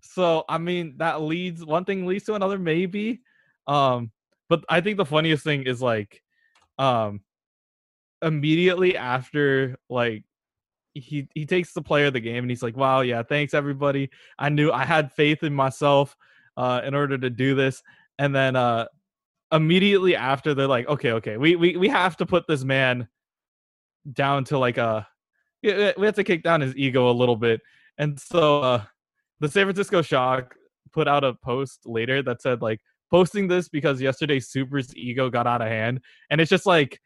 [0.02, 3.22] so I mean that leads one thing leads to another maybe.
[3.66, 4.10] Um
[4.50, 6.22] but I think the funniest thing is like
[6.76, 7.22] um
[8.20, 10.24] immediately after like
[10.92, 14.10] he he takes the player of the game and he's like, "Wow, yeah, thanks everybody.
[14.38, 16.14] I knew I had faith in myself
[16.58, 17.82] uh in order to do this."
[18.18, 18.88] And then uh
[19.50, 21.38] immediately after they're like, "Okay, okay.
[21.38, 23.08] We we we have to put this man
[24.10, 25.06] down to like a
[25.62, 27.60] we have to kick down his ego a little bit."
[27.98, 28.84] And so uh,
[29.40, 30.54] the San Francisco Shock
[30.92, 35.46] put out a post later that said like posting this because yesterday Super's ego got
[35.46, 37.00] out of hand, and it's just like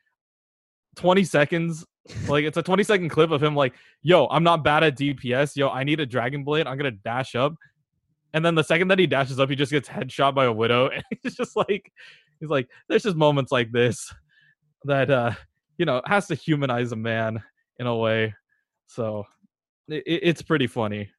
[0.97, 1.85] 20 seconds.
[2.29, 5.57] Like it's a 20 second clip of him like, "Yo, I'm not bad at DPS.
[5.57, 6.67] Yo, I need a Dragon Blade.
[6.67, 7.55] I'm gonna dash up."
[8.33, 10.89] And then the second that he dashes up, he just gets headshot by a widow,
[10.95, 11.91] and it's just like,
[12.41, 14.13] he's like, "There's just moments like this
[14.85, 15.33] that uh,
[15.79, 17.43] you know has to humanize a man
[17.79, 18.35] in a way."
[18.87, 19.25] So
[19.89, 21.11] it, it's pretty funny.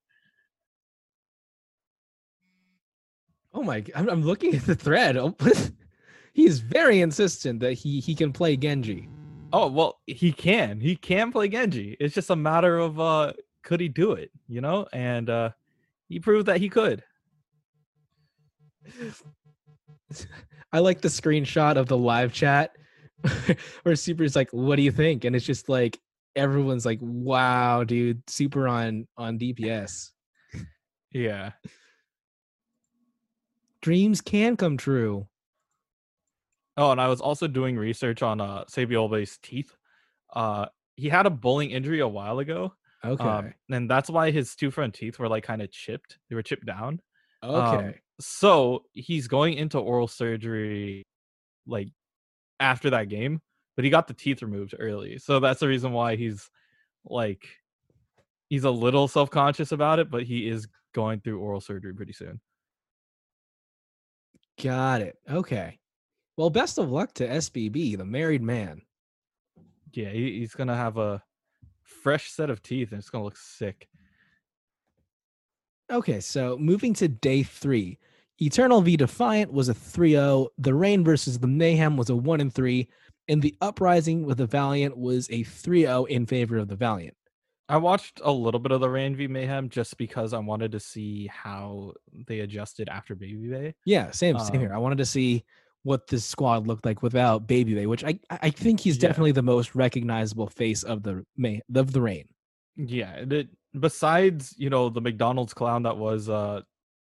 [3.54, 3.84] Oh my!
[3.96, 5.17] I'm, I'm looking at the thread.
[6.34, 9.10] he's very insistent that he he can play Genji.
[9.52, 10.80] Oh well, he can.
[10.80, 11.98] He can play Genji.
[12.00, 14.32] It's just a matter of uh, could he do it?
[14.48, 15.50] You know, and uh,
[16.08, 17.04] he proved that he could.
[20.72, 22.72] I like the screenshot of the live chat
[23.84, 26.00] where Super's like, "What do you think?" And it's just like
[26.36, 30.12] everyone's like, "Wow, dude, Super on on DPS."
[31.12, 31.52] Yeah
[33.88, 35.28] dreams can come true.
[36.76, 39.76] Oh, and I was also doing research on uh Saebyeolbe's teeth.
[40.34, 40.66] Uh
[40.98, 42.74] he had a bowling injury a while ago.
[43.04, 43.24] Um, okay.
[43.24, 46.18] Um, and that's why his two front teeth were like kind of chipped.
[46.30, 47.00] They were chipped down.
[47.42, 47.88] Okay.
[47.88, 51.04] Um, so he's going into oral surgery
[51.66, 51.88] like
[52.60, 53.41] after that game,
[53.76, 55.17] but he got the teeth removed early.
[55.17, 56.50] So that's the reason why he's
[57.06, 57.48] like
[58.50, 62.39] he's a little self-conscious about it, but he is going through oral surgery pretty soon.
[64.62, 65.17] Got it.
[65.30, 65.78] Okay.
[66.36, 68.82] Well, best of luck to SBB, the married man.
[69.93, 71.24] Yeah, he, he's gonna have a
[71.84, 73.88] fresh set of teeth, and it's gonna look sick.
[75.91, 77.98] Okay, so moving to day three,
[78.39, 80.47] Eternal v Defiant was a 3-0.
[80.58, 82.88] The Rain versus the Mayhem was a 1 and 3,
[83.28, 87.15] and the Uprising with the Valiant was a 3-0 in favor of the Valiant.
[87.69, 90.80] I watched a little bit of the Rain v Mayhem just because I wanted to
[90.80, 91.93] see how
[92.28, 93.73] they adjusted after Babybay.
[93.86, 94.73] Yeah, same, same um, here.
[94.73, 95.43] I wanted to see
[95.84, 99.10] what this squad looked like without Babybay, which I I think he's yeah.
[99.10, 102.30] definitely the most recognizable face of the May of the Rain.
[102.78, 106.62] Yeah, it, besides you know the McDonald's clown that was uh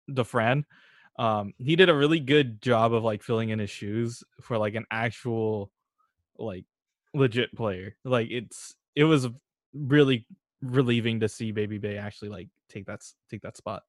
[0.08, 0.64] Dafran,
[1.16, 4.74] um, he did a really good job of like filling in his shoes for like
[4.74, 5.70] an actual
[6.38, 6.64] like
[7.12, 7.96] legit player.
[8.04, 9.28] Like it's it was
[9.72, 10.26] really
[10.60, 13.00] relieving to see Babybay actually like take that
[13.30, 13.82] take that spot.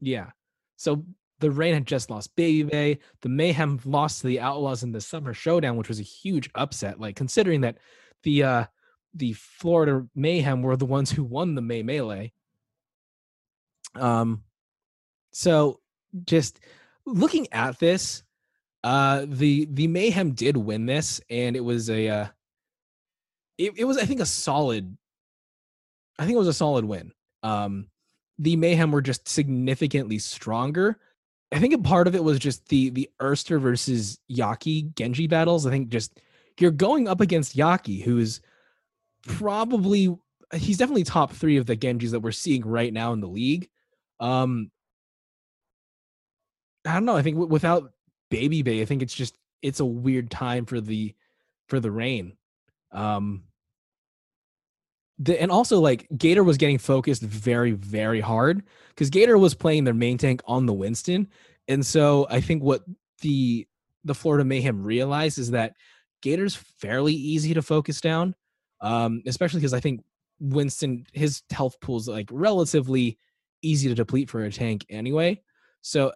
[0.00, 0.30] Yeah.
[0.76, 1.04] So
[1.40, 2.98] the rain had just lost Babybay.
[3.20, 6.98] The Mayhem lost to the Outlaws in the Summer Showdown, which was a huge upset.
[6.98, 7.78] Like considering that
[8.22, 8.64] the uh
[9.14, 12.32] the Florida Mayhem were the ones who won the May Melee.
[13.94, 14.44] Um,
[15.32, 15.79] so
[16.24, 16.60] just
[17.06, 18.22] looking at this,
[18.84, 22.26] uh, the the Mayhem did win this, and it was a uh,
[23.58, 24.96] it, it was I think a solid
[26.20, 27.12] I think it was a solid win.
[27.42, 27.86] Um,
[28.38, 30.98] the Mayhem were just significantly stronger.
[31.50, 35.66] I think a part of it was just the the Erster versus Yaki Genji battles.
[35.66, 36.20] I think just
[36.58, 38.42] you're going up against Yaki, who's
[39.26, 40.14] probably
[40.52, 43.70] he's definitely top three of the Genjis that we're seeing right now in the league.
[44.20, 44.70] Um,
[46.86, 47.16] I don't know.
[47.16, 47.92] I think w- without
[48.30, 51.14] Babybay, I think it's just it's a weird time for the
[51.68, 52.36] for the rain.
[52.92, 53.44] Um,
[55.18, 59.84] the, and also like Gator was getting focused very very hard because Gator was playing
[59.84, 61.28] their main tank on the Winston,
[61.68, 62.82] and so I think what
[63.20, 63.66] the
[64.04, 65.74] the Florida Mayhem realized is that
[66.22, 68.34] Gator's fairly easy to focus down,
[68.80, 70.02] um, especially because I think
[70.40, 73.18] Winston his health pool's like relatively
[73.62, 75.42] easy to deplete for a tank anyway.
[75.82, 76.12] So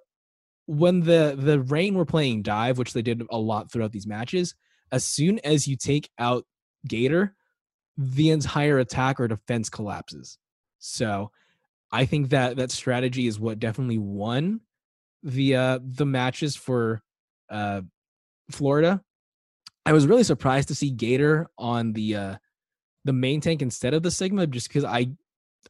[0.66, 4.55] when the the rain were playing dive, which they did a lot throughout these matches,
[4.92, 6.46] as soon as you take out
[6.87, 7.35] Gator,
[7.96, 10.38] the entire attack or defense collapses.
[10.79, 11.31] So
[11.92, 14.60] I think that that strategy is what definitely won
[15.23, 17.02] the uh the matches for
[17.50, 17.83] uh
[18.50, 19.02] Florida.
[19.87, 22.37] I was really surprised to see Gator on the uh
[23.04, 25.12] the main tank instead of the Sigma just because I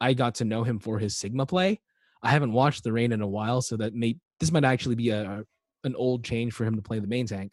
[0.01, 1.81] I got to know him for his Sigma play.
[2.23, 5.11] I haven't watched the rain in a while, so that may this might actually be
[5.11, 5.45] a,
[5.85, 7.53] an old change for him to play the main tank.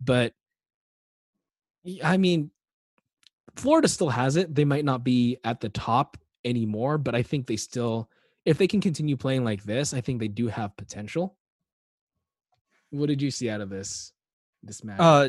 [0.00, 0.32] But
[2.02, 2.50] I mean,
[3.56, 4.54] Florida still has it.
[4.54, 8.10] They might not be at the top anymore, but I think they still,
[8.44, 11.36] if they can continue playing like this, I think they do have potential.
[12.90, 14.12] What did you see out of this
[14.62, 14.98] this match?
[14.98, 15.28] Uh,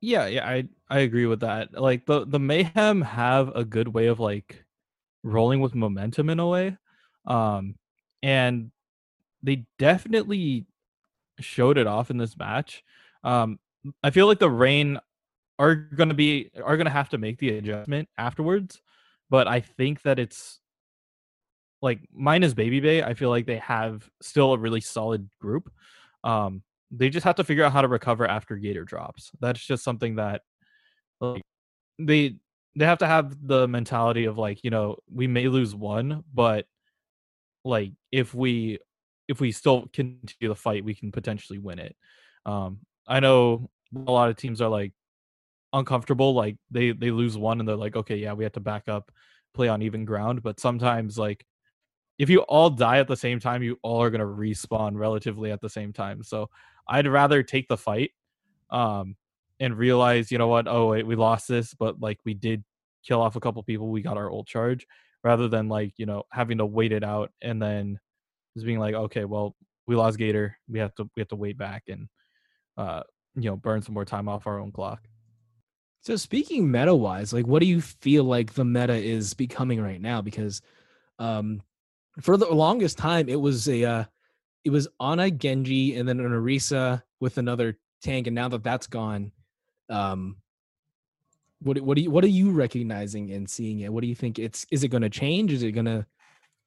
[0.00, 1.72] yeah, yeah, I I agree with that.
[1.72, 4.64] Like the the Mayhem have a good way of like
[5.24, 6.76] rolling with momentum in a way,
[7.26, 7.74] um,
[8.22, 8.70] and
[9.42, 10.66] they definitely
[11.40, 12.82] showed it off in this match.
[13.24, 13.58] Um,
[14.02, 14.98] I feel like the Reign
[15.58, 18.80] are to be are to have to make the adjustment afterwards
[19.28, 20.60] but i think that it's
[21.82, 25.70] like minus Babybay, I feel like they have still a really solid group.
[26.24, 29.30] Um, they just have to figure out how to recover after Gator drops.
[29.40, 30.42] That's just something that
[31.20, 31.42] like
[31.98, 32.36] they
[32.76, 36.66] they have to have the mentality of like you know we may lose one, but
[37.64, 38.78] like if we
[39.28, 41.96] if we still continue the fight, we can potentially win it.
[42.46, 44.92] Um, I know a lot of teams are like
[45.72, 48.88] uncomfortable, like they they lose one and they're like, okay, yeah, we have to back
[48.88, 49.12] up,
[49.54, 50.42] play on even ground.
[50.42, 51.44] But sometimes like
[52.18, 55.60] if you all die at the same time, you all are gonna respawn relatively at
[55.60, 56.22] the same time.
[56.22, 56.50] So
[56.88, 58.12] I'd rather take the fight,
[58.70, 59.16] um,
[59.60, 62.64] and realize, you know what, oh wait, we lost this, but like we did
[63.06, 64.86] kill off a couple people, we got our old charge,
[65.24, 67.98] rather than like you know having to wait it out and then
[68.58, 69.54] just being like, okay, well
[69.86, 72.08] we lost Gator, we have to we have to wait back and
[72.76, 73.02] uh
[73.34, 75.06] you know burn some more time off our own clock.
[76.02, 80.00] So speaking meta wise, like what do you feel like the meta is becoming right
[80.00, 80.20] now?
[80.22, 80.60] Because
[81.18, 81.62] um
[82.20, 84.04] for the longest time it was a uh
[84.64, 88.86] it was Ana Genji and then an Orisa with another tank, and now that that's
[88.86, 89.32] gone,
[89.88, 90.36] um
[91.60, 93.92] what what do you what are you recognizing and seeing it?
[93.92, 95.52] What do you think it's is it gonna change?
[95.52, 96.06] Is it gonna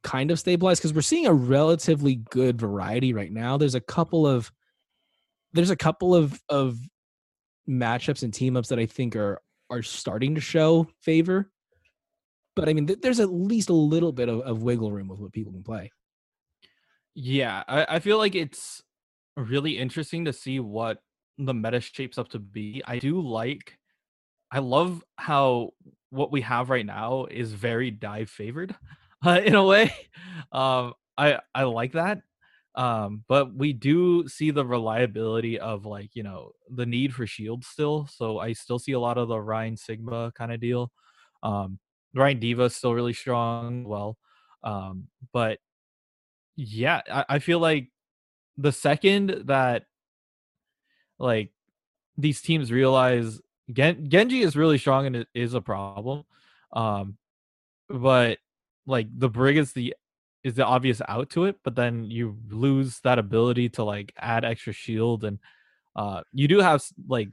[0.04, 3.58] kind of stabilized Because we're seeing a relatively good variety right now.
[3.58, 4.52] There's a couple of
[5.54, 6.78] there's a couple of of
[7.70, 11.52] matchups and team ups that I think are are starting to show favor.
[12.56, 15.20] But I mean, th- there's at least a little bit of, of wiggle room with
[15.20, 15.92] what people can play.
[17.16, 18.84] Yeah, I, I feel like it's
[19.38, 21.00] really interesting to see what
[21.38, 22.82] the meta shapes up to be.
[22.86, 23.78] I do like,
[24.52, 25.72] I love how
[26.10, 28.76] what we have right now is very dive favored
[29.26, 29.94] uh, in a way.
[30.54, 32.24] Um, I I like that.
[32.76, 37.68] Um, but we do see the reliability of like, you know, the need for shields
[37.68, 38.06] still.
[38.12, 40.92] So I still see a lot of the Rein Sigma kind of deal.
[41.42, 41.80] Um,
[42.14, 43.86] D.Va is still really strong.
[43.86, 44.18] Well,
[44.64, 45.60] um, but
[46.56, 47.90] yeah, I, I feel like
[48.58, 49.86] the second that
[51.20, 51.52] like
[52.18, 53.42] these teams realize
[53.72, 56.24] Gen- Genji is really strong and it is a problem.
[56.74, 57.18] Um,
[57.90, 58.40] but
[58.86, 59.94] like the Brig is the
[60.44, 64.44] is the obvious out to it, but then you lose that ability to like add
[64.44, 65.40] extra shield and
[65.96, 67.30] uh you do have like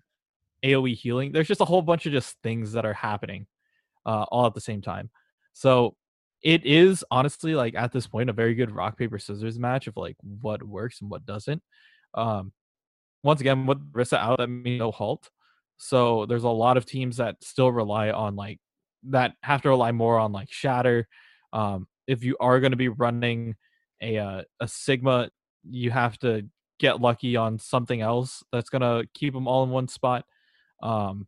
[0.64, 1.32] AoE healing.
[1.32, 3.46] There's just a whole bunch of just things that are happening
[4.04, 5.10] uh all at the same time.
[5.54, 5.96] So
[6.42, 9.96] it is honestly like at this point a very good rock paper scissors match of
[9.96, 11.62] like what works and what doesn't.
[12.14, 12.52] Um
[13.22, 15.30] once again with Orisa out that means no halt.
[15.78, 18.58] So there's a lot of teams that still rely on like
[19.04, 21.08] that have to rely more on like shatter
[21.52, 23.54] um if you are going to be running
[24.00, 25.30] a uh, a sigma,
[25.62, 26.46] you have to
[26.78, 30.24] get lucky on something else that's going to keep them all in one spot.
[30.82, 31.26] Um,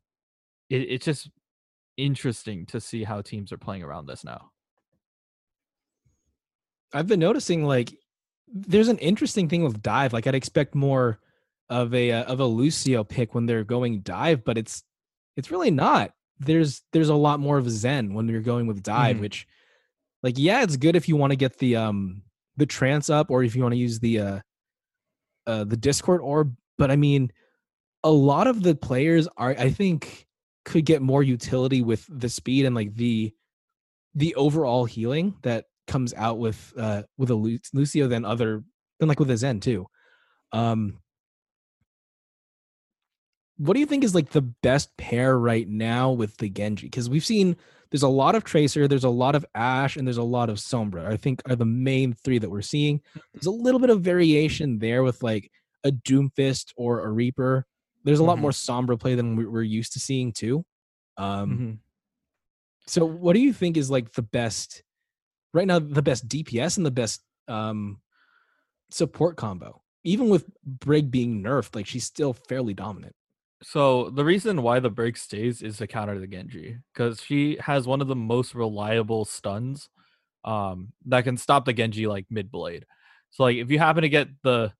[0.68, 1.30] it, it's just
[1.96, 4.50] interesting to see how teams are playing around this now.
[6.92, 7.92] I've been noticing like
[8.48, 10.12] there's an interesting thing with dive.
[10.12, 11.20] Like I'd expect more
[11.68, 14.82] of a uh, of a Lucio pick when they're going dive, but it's
[15.36, 16.12] it's really not.
[16.40, 19.20] There's there's a lot more of Zen when you're going with dive, mm.
[19.20, 19.46] which
[20.22, 22.22] like yeah it's good if you want to get the um
[22.56, 24.40] the trance up or if you want to use the uh
[25.46, 27.30] uh the discord orb but i mean
[28.04, 30.26] a lot of the players are i think
[30.64, 33.32] could get more utility with the speed and like the
[34.14, 38.62] the overall healing that comes out with uh with a lucio than other
[38.98, 39.86] than like with a zen too.
[40.52, 40.98] Um
[43.60, 47.10] what do you think is like the best pair right now with the genji because
[47.10, 47.56] we've seen
[47.90, 50.56] there's a lot of Tracer, there's a lot of Ashe, and there's a lot of
[50.56, 51.06] Sombra.
[51.06, 53.02] I think are the main three that we're seeing.
[53.34, 55.50] There's a little bit of variation there with like
[55.84, 57.66] a Doomfist or a Reaper.
[58.04, 58.42] There's a lot mm-hmm.
[58.42, 60.64] more Sombra play than we're used to seeing too.
[61.18, 61.70] Um, mm-hmm.
[62.86, 64.82] So, what do you think is like the best
[65.52, 65.80] right now?
[65.80, 68.00] The best DPS and the best um,
[68.90, 73.14] support combo, even with Brig being nerfed, like she's still fairly dominant.
[73.62, 77.86] So the reason why the Brig stays is to counter the Genji because she has
[77.86, 79.90] one of the most reliable stuns
[80.44, 82.86] um, that can stop the Genji like mid blade.
[83.30, 84.72] So like if you happen to get the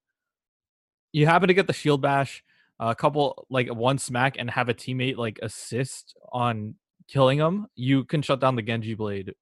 [1.13, 2.43] you happen to get the shield bash,
[2.79, 6.77] a couple like one smack and have a teammate like assist on
[7.07, 9.35] killing them, you can shut down the Genji blade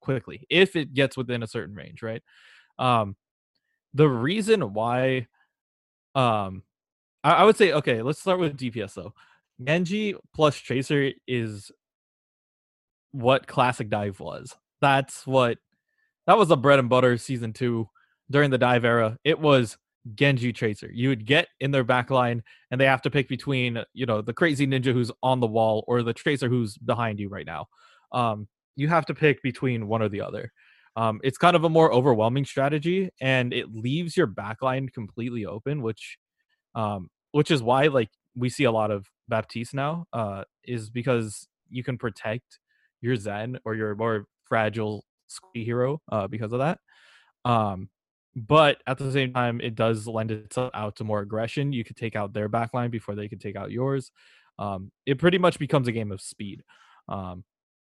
[0.00, 2.22] quickly if it gets within a certain range, right?
[2.78, 3.16] Um,
[3.92, 5.26] the reason why
[6.14, 6.62] um
[7.24, 8.02] I, I would say okay.
[8.02, 9.14] Let's start with DPS though.
[9.62, 11.72] Genji plus Tracer is
[13.12, 14.54] what classic dive was.
[14.80, 15.58] That's what
[16.26, 17.88] that was the bread and butter season two
[18.30, 19.18] during the dive era.
[19.24, 19.76] It was
[20.14, 20.90] Genji Tracer.
[20.92, 24.32] You would get in their backline and they have to pick between, you know, the
[24.32, 27.66] crazy ninja who's on the wall or the Tracer who's behind you right now.
[28.12, 30.52] Um, you have to pick between one or the other.
[30.96, 35.82] Um, it's kind of a more overwhelming strategy, and it leaves your backline completely open,
[35.82, 36.18] which,
[36.74, 41.48] um, which is why like we see a lot of Baptiste now, uh, is because
[41.70, 42.58] you can protect
[43.00, 45.04] your Zen or your more fragile
[45.54, 46.78] hero uh, because of that.
[47.44, 47.88] Um,
[48.36, 51.72] but at the same time, it does lend itself out to more aggression.
[51.72, 54.10] You could take out their backline before they could take out yours.
[54.58, 56.62] Um, it pretty much becomes a game of speed.
[57.08, 57.44] Um,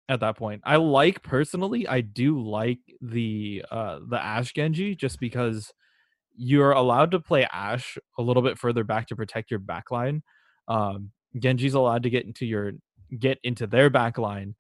[0.09, 0.63] at that point.
[0.65, 5.73] I like personally, I do like the uh the Ashe Genji just because
[6.37, 10.23] you're allowed to play Ashe a little bit further back to protect your backline.
[10.69, 12.73] Um Genji's allowed to get into your
[13.19, 14.55] get into their backline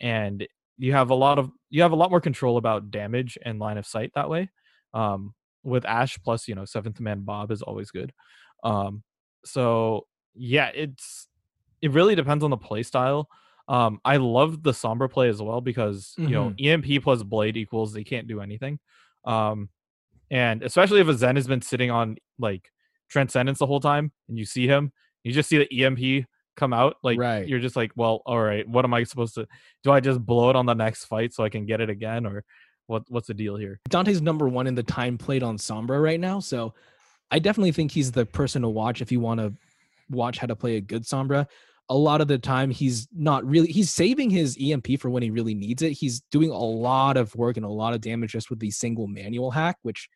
[0.00, 0.46] and
[0.78, 3.78] you have a lot of you have a lot more control about damage and line
[3.78, 4.50] of sight that way.
[4.94, 8.12] Um with Ashe plus, you know, seventh man Bob is always good.
[8.64, 9.02] Um
[9.44, 11.28] so yeah, it's
[11.80, 13.28] it really depends on the play style.
[13.68, 16.28] Um, I love the Sombra play as well because mm-hmm.
[16.28, 16.84] you know mm-hmm.
[16.84, 18.78] EMP plus Blade equals they can't do anything.
[19.24, 19.68] Um,
[20.32, 22.70] and especially if a Zen has been sitting on like
[23.10, 24.90] Transcendence the whole time, and you see him,
[25.22, 26.24] you just see the EMP
[26.56, 26.96] come out.
[27.02, 27.46] Like right.
[27.46, 29.46] you're just like, well, all right, what am I supposed to?
[29.84, 32.24] Do I just blow it on the next fight so I can get it again,
[32.24, 32.44] or
[32.86, 33.02] what?
[33.08, 33.78] What's the deal here?
[33.90, 36.72] Danteh's number one in the time played on Sombra right now, so
[37.30, 39.52] I definitely think he's the person to watch if you want to
[40.08, 41.46] watch how to play a good Sombra
[41.88, 45.30] a lot of the time he's not really he's saving his EMP for when he
[45.30, 45.92] really needs it.
[45.92, 49.06] He's doing a lot of work and a lot of damage just with the single
[49.06, 50.08] manual hack, which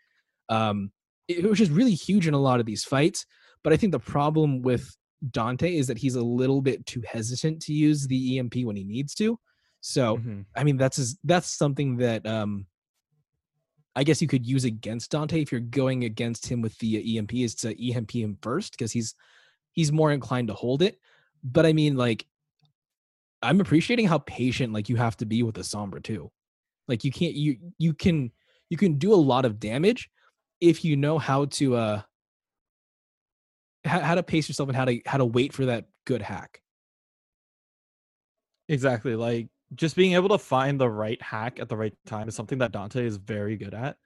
[0.49, 0.91] um
[1.29, 3.27] it, which is really huge in a lot of these fights.
[3.65, 4.97] But I think the problem with
[5.31, 8.85] Danteh is that he's a little bit too hesitant to use the EMP when he
[8.85, 9.39] needs to.
[9.81, 10.43] So mm-hmm.
[10.55, 12.67] I mean that's his, that's something that um
[13.95, 17.35] I guess you could use against Danteh if you're going against him with the EMP
[17.35, 19.15] is to EMP him first because he's
[19.73, 20.99] he's more inclined to hold it
[21.53, 22.27] but I mean, like,
[23.43, 26.31] I'm appreciating how patient like you have to be with the Sombra too.
[26.89, 28.33] Like you can't you you can
[28.71, 30.11] you can do a lot of damage
[30.61, 32.03] if you know how to uh
[33.85, 36.61] how, how to pace yourself and how to how to wait for that good hack.
[38.69, 39.17] Exactly.
[39.17, 42.59] Like just being able to find the right hack at the right time is something
[42.59, 43.97] that Danteh is very good at.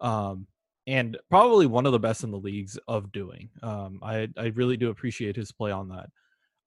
[0.00, 0.46] Um
[0.88, 3.50] and probably one of the best in the leagues of doing.
[3.62, 6.08] Um I I really do appreciate his play on that.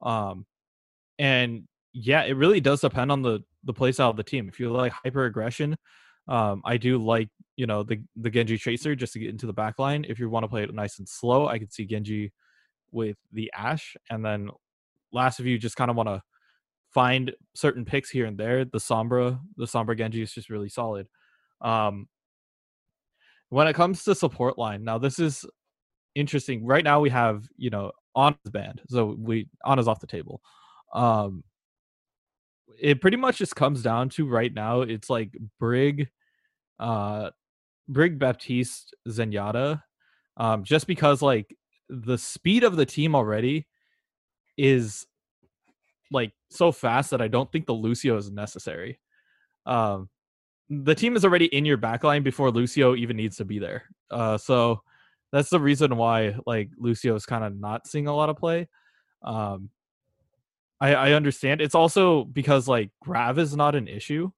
[0.08, 0.46] Um,
[1.20, 1.64] and
[1.94, 4.48] yeah, it really does depend on the the play style of the team.
[4.50, 5.78] If you like hyper aggression,
[6.28, 9.54] um, I do like you know the the Genji Tracer just to get into the
[9.54, 10.06] back line.
[10.08, 12.32] If you want to play it nice and slow, I could see Genji
[12.92, 14.50] with the Ashe, and then
[15.12, 16.22] last if you just kind of want to
[16.94, 21.08] find certain picks here and there, the Sombra the Sombra Genji is just really solid.
[21.62, 22.08] Um,
[23.50, 25.46] when it comes to support line, now this is
[26.16, 26.66] interesting.
[26.66, 30.42] Right now we have you know Ana's banned, so we Ana's off the table.
[30.94, 31.44] Um,
[32.82, 34.82] it pretty much just comes down to right now.
[34.82, 36.10] It's like Brig,
[36.80, 37.32] uh,
[37.88, 39.82] Brig Baptiste Zenyatta,
[40.38, 41.56] um, just because like
[41.90, 43.68] the speed of the team already
[44.58, 45.06] is
[46.12, 49.00] like so fast that I don't think the Lucio is necessary.
[49.66, 50.10] Um,
[50.70, 53.84] the team is already in your backline before Lucio even needs to be there.
[54.12, 54.82] Uh, so
[55.32, 58.68] that's the reason why like Lucio is kind of not seeing a lot of play.
[59.24, 59.70] Um,
[60.82, 61.62] I, I understand.
[61.62, 64.32] It's also because like Grav is not an issue,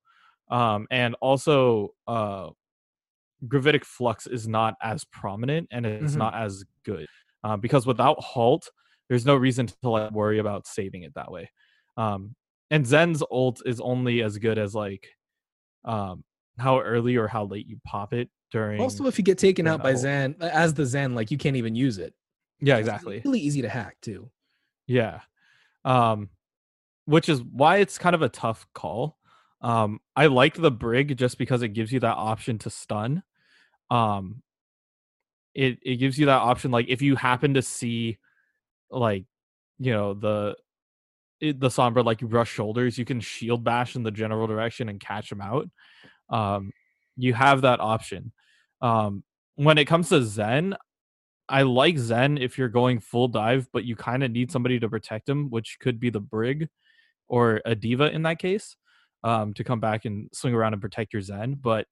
[0.50, 2.50] um, and also uh,
[3.48, 6.20] gravitic flux is not as prominent and it's mm-hmm.
[6.20, 7.08] not as good.
[7.44, 8.70] Um, because without halt,
[9.10, 11.50] there's no reason to like worry about saving it that way.
[11.98, 12.36] Um,
[12.70, 15.08] and Zen's ult is only as good as like
[15.84, 16.24] um
[16.58, 18.80] how early or how late you pop it during.
[18.80, 21.76] Also, if you get taken out by Zen as the Zen, like you can't even
[21.76, 22.14] use it.
[22.60, 23.18] Yeah, exactly.
[23.18, 24.30] It's really easy to hack too.
[24.88, 25.22] Yeah,
[25.86, 26.30] um,
[27.06, 29.18] which is why it's kind of a tough call.
[29.62, 33.24] Um, I like the brig just because it gives you that option to stun.
[33.90, 34.42] Um,
[35.54, 38.18] it it gives you that option like if you happen to see,
[38.90, 39.26] like,
[39.80, 40.56] you know the
[41.42, 44.90] it, the Sombra like you brush shoulders, you can shield bash in the general direction
[44.90, 45.70] and catch them out.
[46.30, 46.72] Um,
[47.18, 48.32] you have that option.
[48.82, 49.24] Um,
[49.56, 50.76] when it comes to Zen,
[51.50, 54.90] I like Zen if you're going full dive, but you kind of need somebody to
[54.90, 56.70] protect him, which could be the Brig
[57.28, 58.76] or a D.Va in that case,
[59.24, 61.56] um, to come back and swing around and protect your Zen.
[61.56, 61.88] But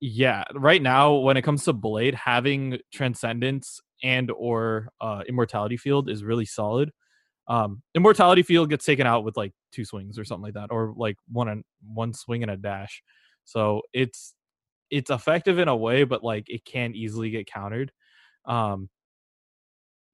[0.00, 6.08] yeah, right now when it comes to Blade, having Transcendence and or uh, Immortality Field
[6.08, 6.90] is really solid.
[7.48, 10.94] Um, Immortality Field gets taken out with like two swings or something like that, or
[10.96, 13.02] like one and one swing and a dash.
[13.44, 14.34] So it's
[14.90, 17.92] it's effective in a way, but like it can easily get countered.
[18.44, 18.88] Um,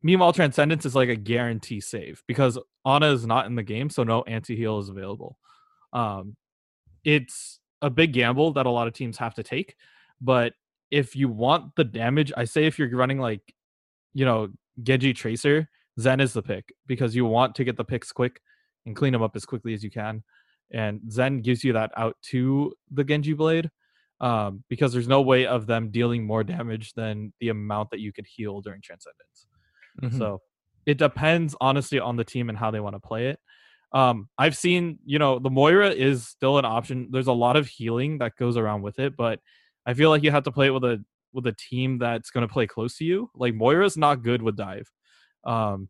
[0.02, 4.02] meanwhile, Transcendence is like a guarantee save because Ana is not in the game, so
[4.02, 5.38] no anti heal is available.
[5.92, 6.36] Um,
[7.04, 9.76] it's a big gamble that a lot of teams have to take.
[10.20, 10.54] But
[10.90, 13.54] if you want the damage, I say if you're running like,
[14.14, 14.48] you know,
[14.82, 15.68] Genji Tracer,
[16.00, 18.40] Zen is the pick because you want to get the picks quick
[18.84, 20.22] and clean them up as quickly as you can.
[20.70, 23.70] And Zen gives you that out to the Genji Blade
[24.20, 28.12] um, because there's no way of them dealing more damage than the amount that you
[28.12, 29.46] could heal during Transcendence.
[30.02, 30.18] Mm-hmm.
[30.18, 30.40] So
[30.86, 33.40] it depends honestly on the team and how they want to play it.
[33.92, 37.08] Um, I've seen, you know, the Moira is still an option.
[37.10, 39.40] There's a lot of healing that goes around with it, but
[39.84, 42.46] I feel like you have to play it with a with a team that's going
[42.46, 43.30] to play close to you.
[43.34, 44.90] Like Moira's not good with dive.
[45.44, 45.88] Um,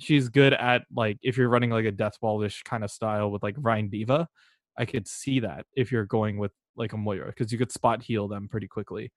[0.00, 3.42] she's good at like if you're running like a death ballish kind of style with
[3.42, 4.28] like Rein D.Va.
[4.76, 8.02] I could see that if you're going with like a Moira because you could spot
[8.02, 9.12] heal them pretty quickly.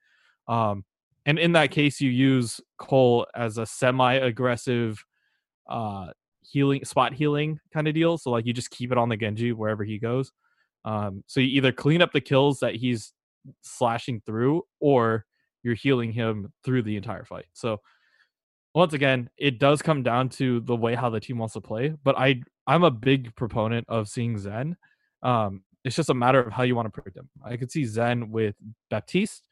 [0.47, 0.83] Um,
[1.25, 5.03] and in that case, you use Cole as a semi-aggressive
[5.69, 6.07] uh,
[6.41, 8.17] healing spot healing kind of deal.
[8.17, 10.31] So like you just keep it on the Genji wherever he goes.
[10.85, 13.13] Um, so you either clean up the kills that he's
[13.61, 15.25] slashing through, or
[15.63, 17.45] you're healing him through the entire fight.
[17.53, 17.81] So
[18.73, 21.93] once again, it does come down to the way how the team wants to play.
[22.03, 24.77] But I I'm a big proponent of seeing Zen.
[25.21, 27.29] Um, it's just a matter of how you want to protect them.
[27.43, 28.55] I could see Zen with
[28.89, 29.43] Baptiste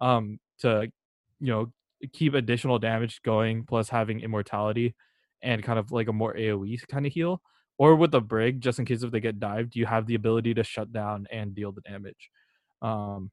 [0.00, 0.90] um, to
[1.40, 1.72] you know
[2.12, 4.94] keep additional damage going, plus having immortality
[5.42, 7.42] and kind of like a more AOE kind of heal.
[7.78, 10.54] Or with the Brig, just in case if they get dived, you have the ability
[10.54, 12.30] to shut down and deal the damage.
[12.80, 13.30] Um,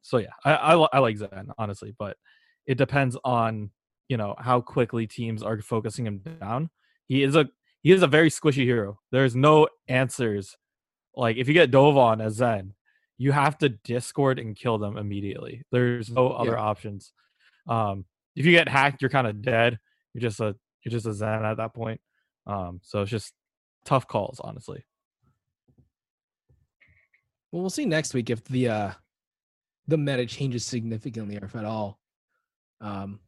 [0.00, 2.16] so yeah, I, I, I like Zen honestly, but
[2.66, 3.70] it depends on
[4.08, 6.70] you know how quickly teams are focusing him down.
[7.08, 7.48] He is a
[7.82, 9.00] he is a very squishy hero.
[9.10, 10.56] There's no answers.
[11.16, 12.74] Like if you get Dovahn as Zen,
[13.18, 15.62] you have to discord and kill them immediately.
[15.72, 16.60] There's no other yeah.
[16.60, 17.12] options.
[17.66, 18.04] Um,
[18.34, 19.78] if you get hacked, you're kind of dead.
[20.12, 22.00] You're just a you're just a Zen at that point.
[22.46, 23.32] Um, so it's just
[23.84, 24.84] tough calls, honestly.
[27.50, 28.90] Well, we'll see next week if the uh
[29.88, 31.98] the meta changes significantly or if at all.
[32.80, 33.20] Um,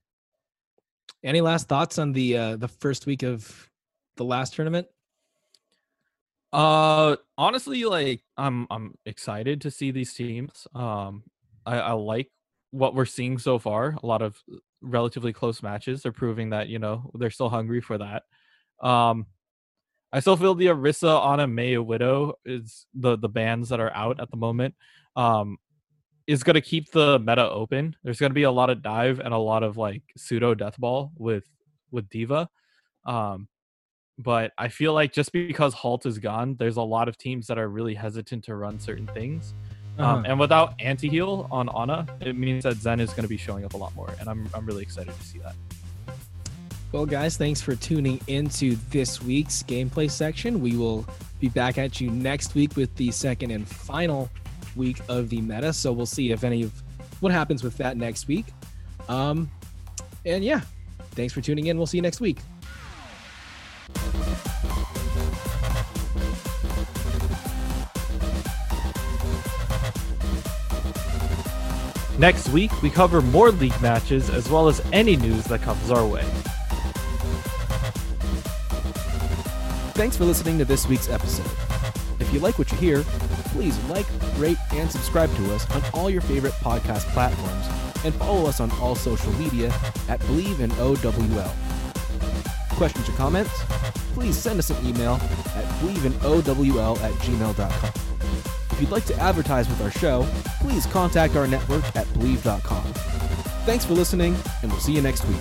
[1.24, 3.70] any last thoughts on the uh, the first week of
[4.16, 4.86] the last tournament?
[6.52, 10.66] Uh, honestly, like I'm I'm excited to see these teams.
[10.74, 11.24] Um,
[11.66, 12.30] I, I like
[12.70, 13.96] what we're seeing so far.
[14.02, 14.42] A lot of
[14.80, 18.22] relatively close matches are proving that you know they're still hungry for that.
[18.80, 19.26] Um,
[20.12, 24.20] I still feel the Orisa, Ana, Mei, Widow is the the bands that are out
[24.20, 24.74] at the moment.
[25.16, 25.58] Um,
[26.26, 27.96] is going to keep the meta open.
[28.04, 30.78] There's going to be a lot of dive and a lot of like pseudo death
[30.78, 31.44] ball with
[31.90, 32.48] with D.Va.
[33.06, 33.48] Um,
[34.18, 37.58] but I feel like just because Halt is gone, there's a lot of teams that
[37.58, 39.54] are really hesitant to run certain things.
[39.98, 40.22] Um, uh-huh.
[40.26, 43.64] and without anti heal on Ana, it means that Zen is going to be showing
[43.64, 45.54] up a lot more, and I'm I'm really excited to see that.
[46.92, 50.60] Well, guys, thanks for tuning into this week's gameplay section.
[50.60, 51.04] We will
[51.38, 54.30] be back at you next week with the second and final
[54.74, 55.72] week of the meta.
[55.72, 56.72] So we'll see if any of
[57.20, 58.46] what happens with that next week.
[59.08, 59.50] Um,
[60.24, 60.62] and yeah,
[61.10, 61.76] thanks for tuning in.
[61.76, 62.38] We'll see you next week.
[72.18, 76.04] Next week, we cover more league matches as well as any news that comes our
[76.04, 76.24] way.
[79.94, 81.50] Thanks for listening to this week's episode.
[82.18, 83.02] If you like what you hear,
[83.52, 84.06] please like,
[84.36, 88.70] rate, and subscribe to us on all your favorite podcast platforms and follow us on
[88.80, 89.68] all social media
[90.08, 91.52] at Bleav in OWL.
[92.76, 93.62] Questions or comments?
[94.14, 98.07] Please send us an email at bleavinowl at gmail.com.
[98.78, 100.24] If you'd like to advertise with our show,
[100.60, 102.84] please contact our network at bleav.com.
[103.64, 105.40] Thanks for listening, and we'll see you next week.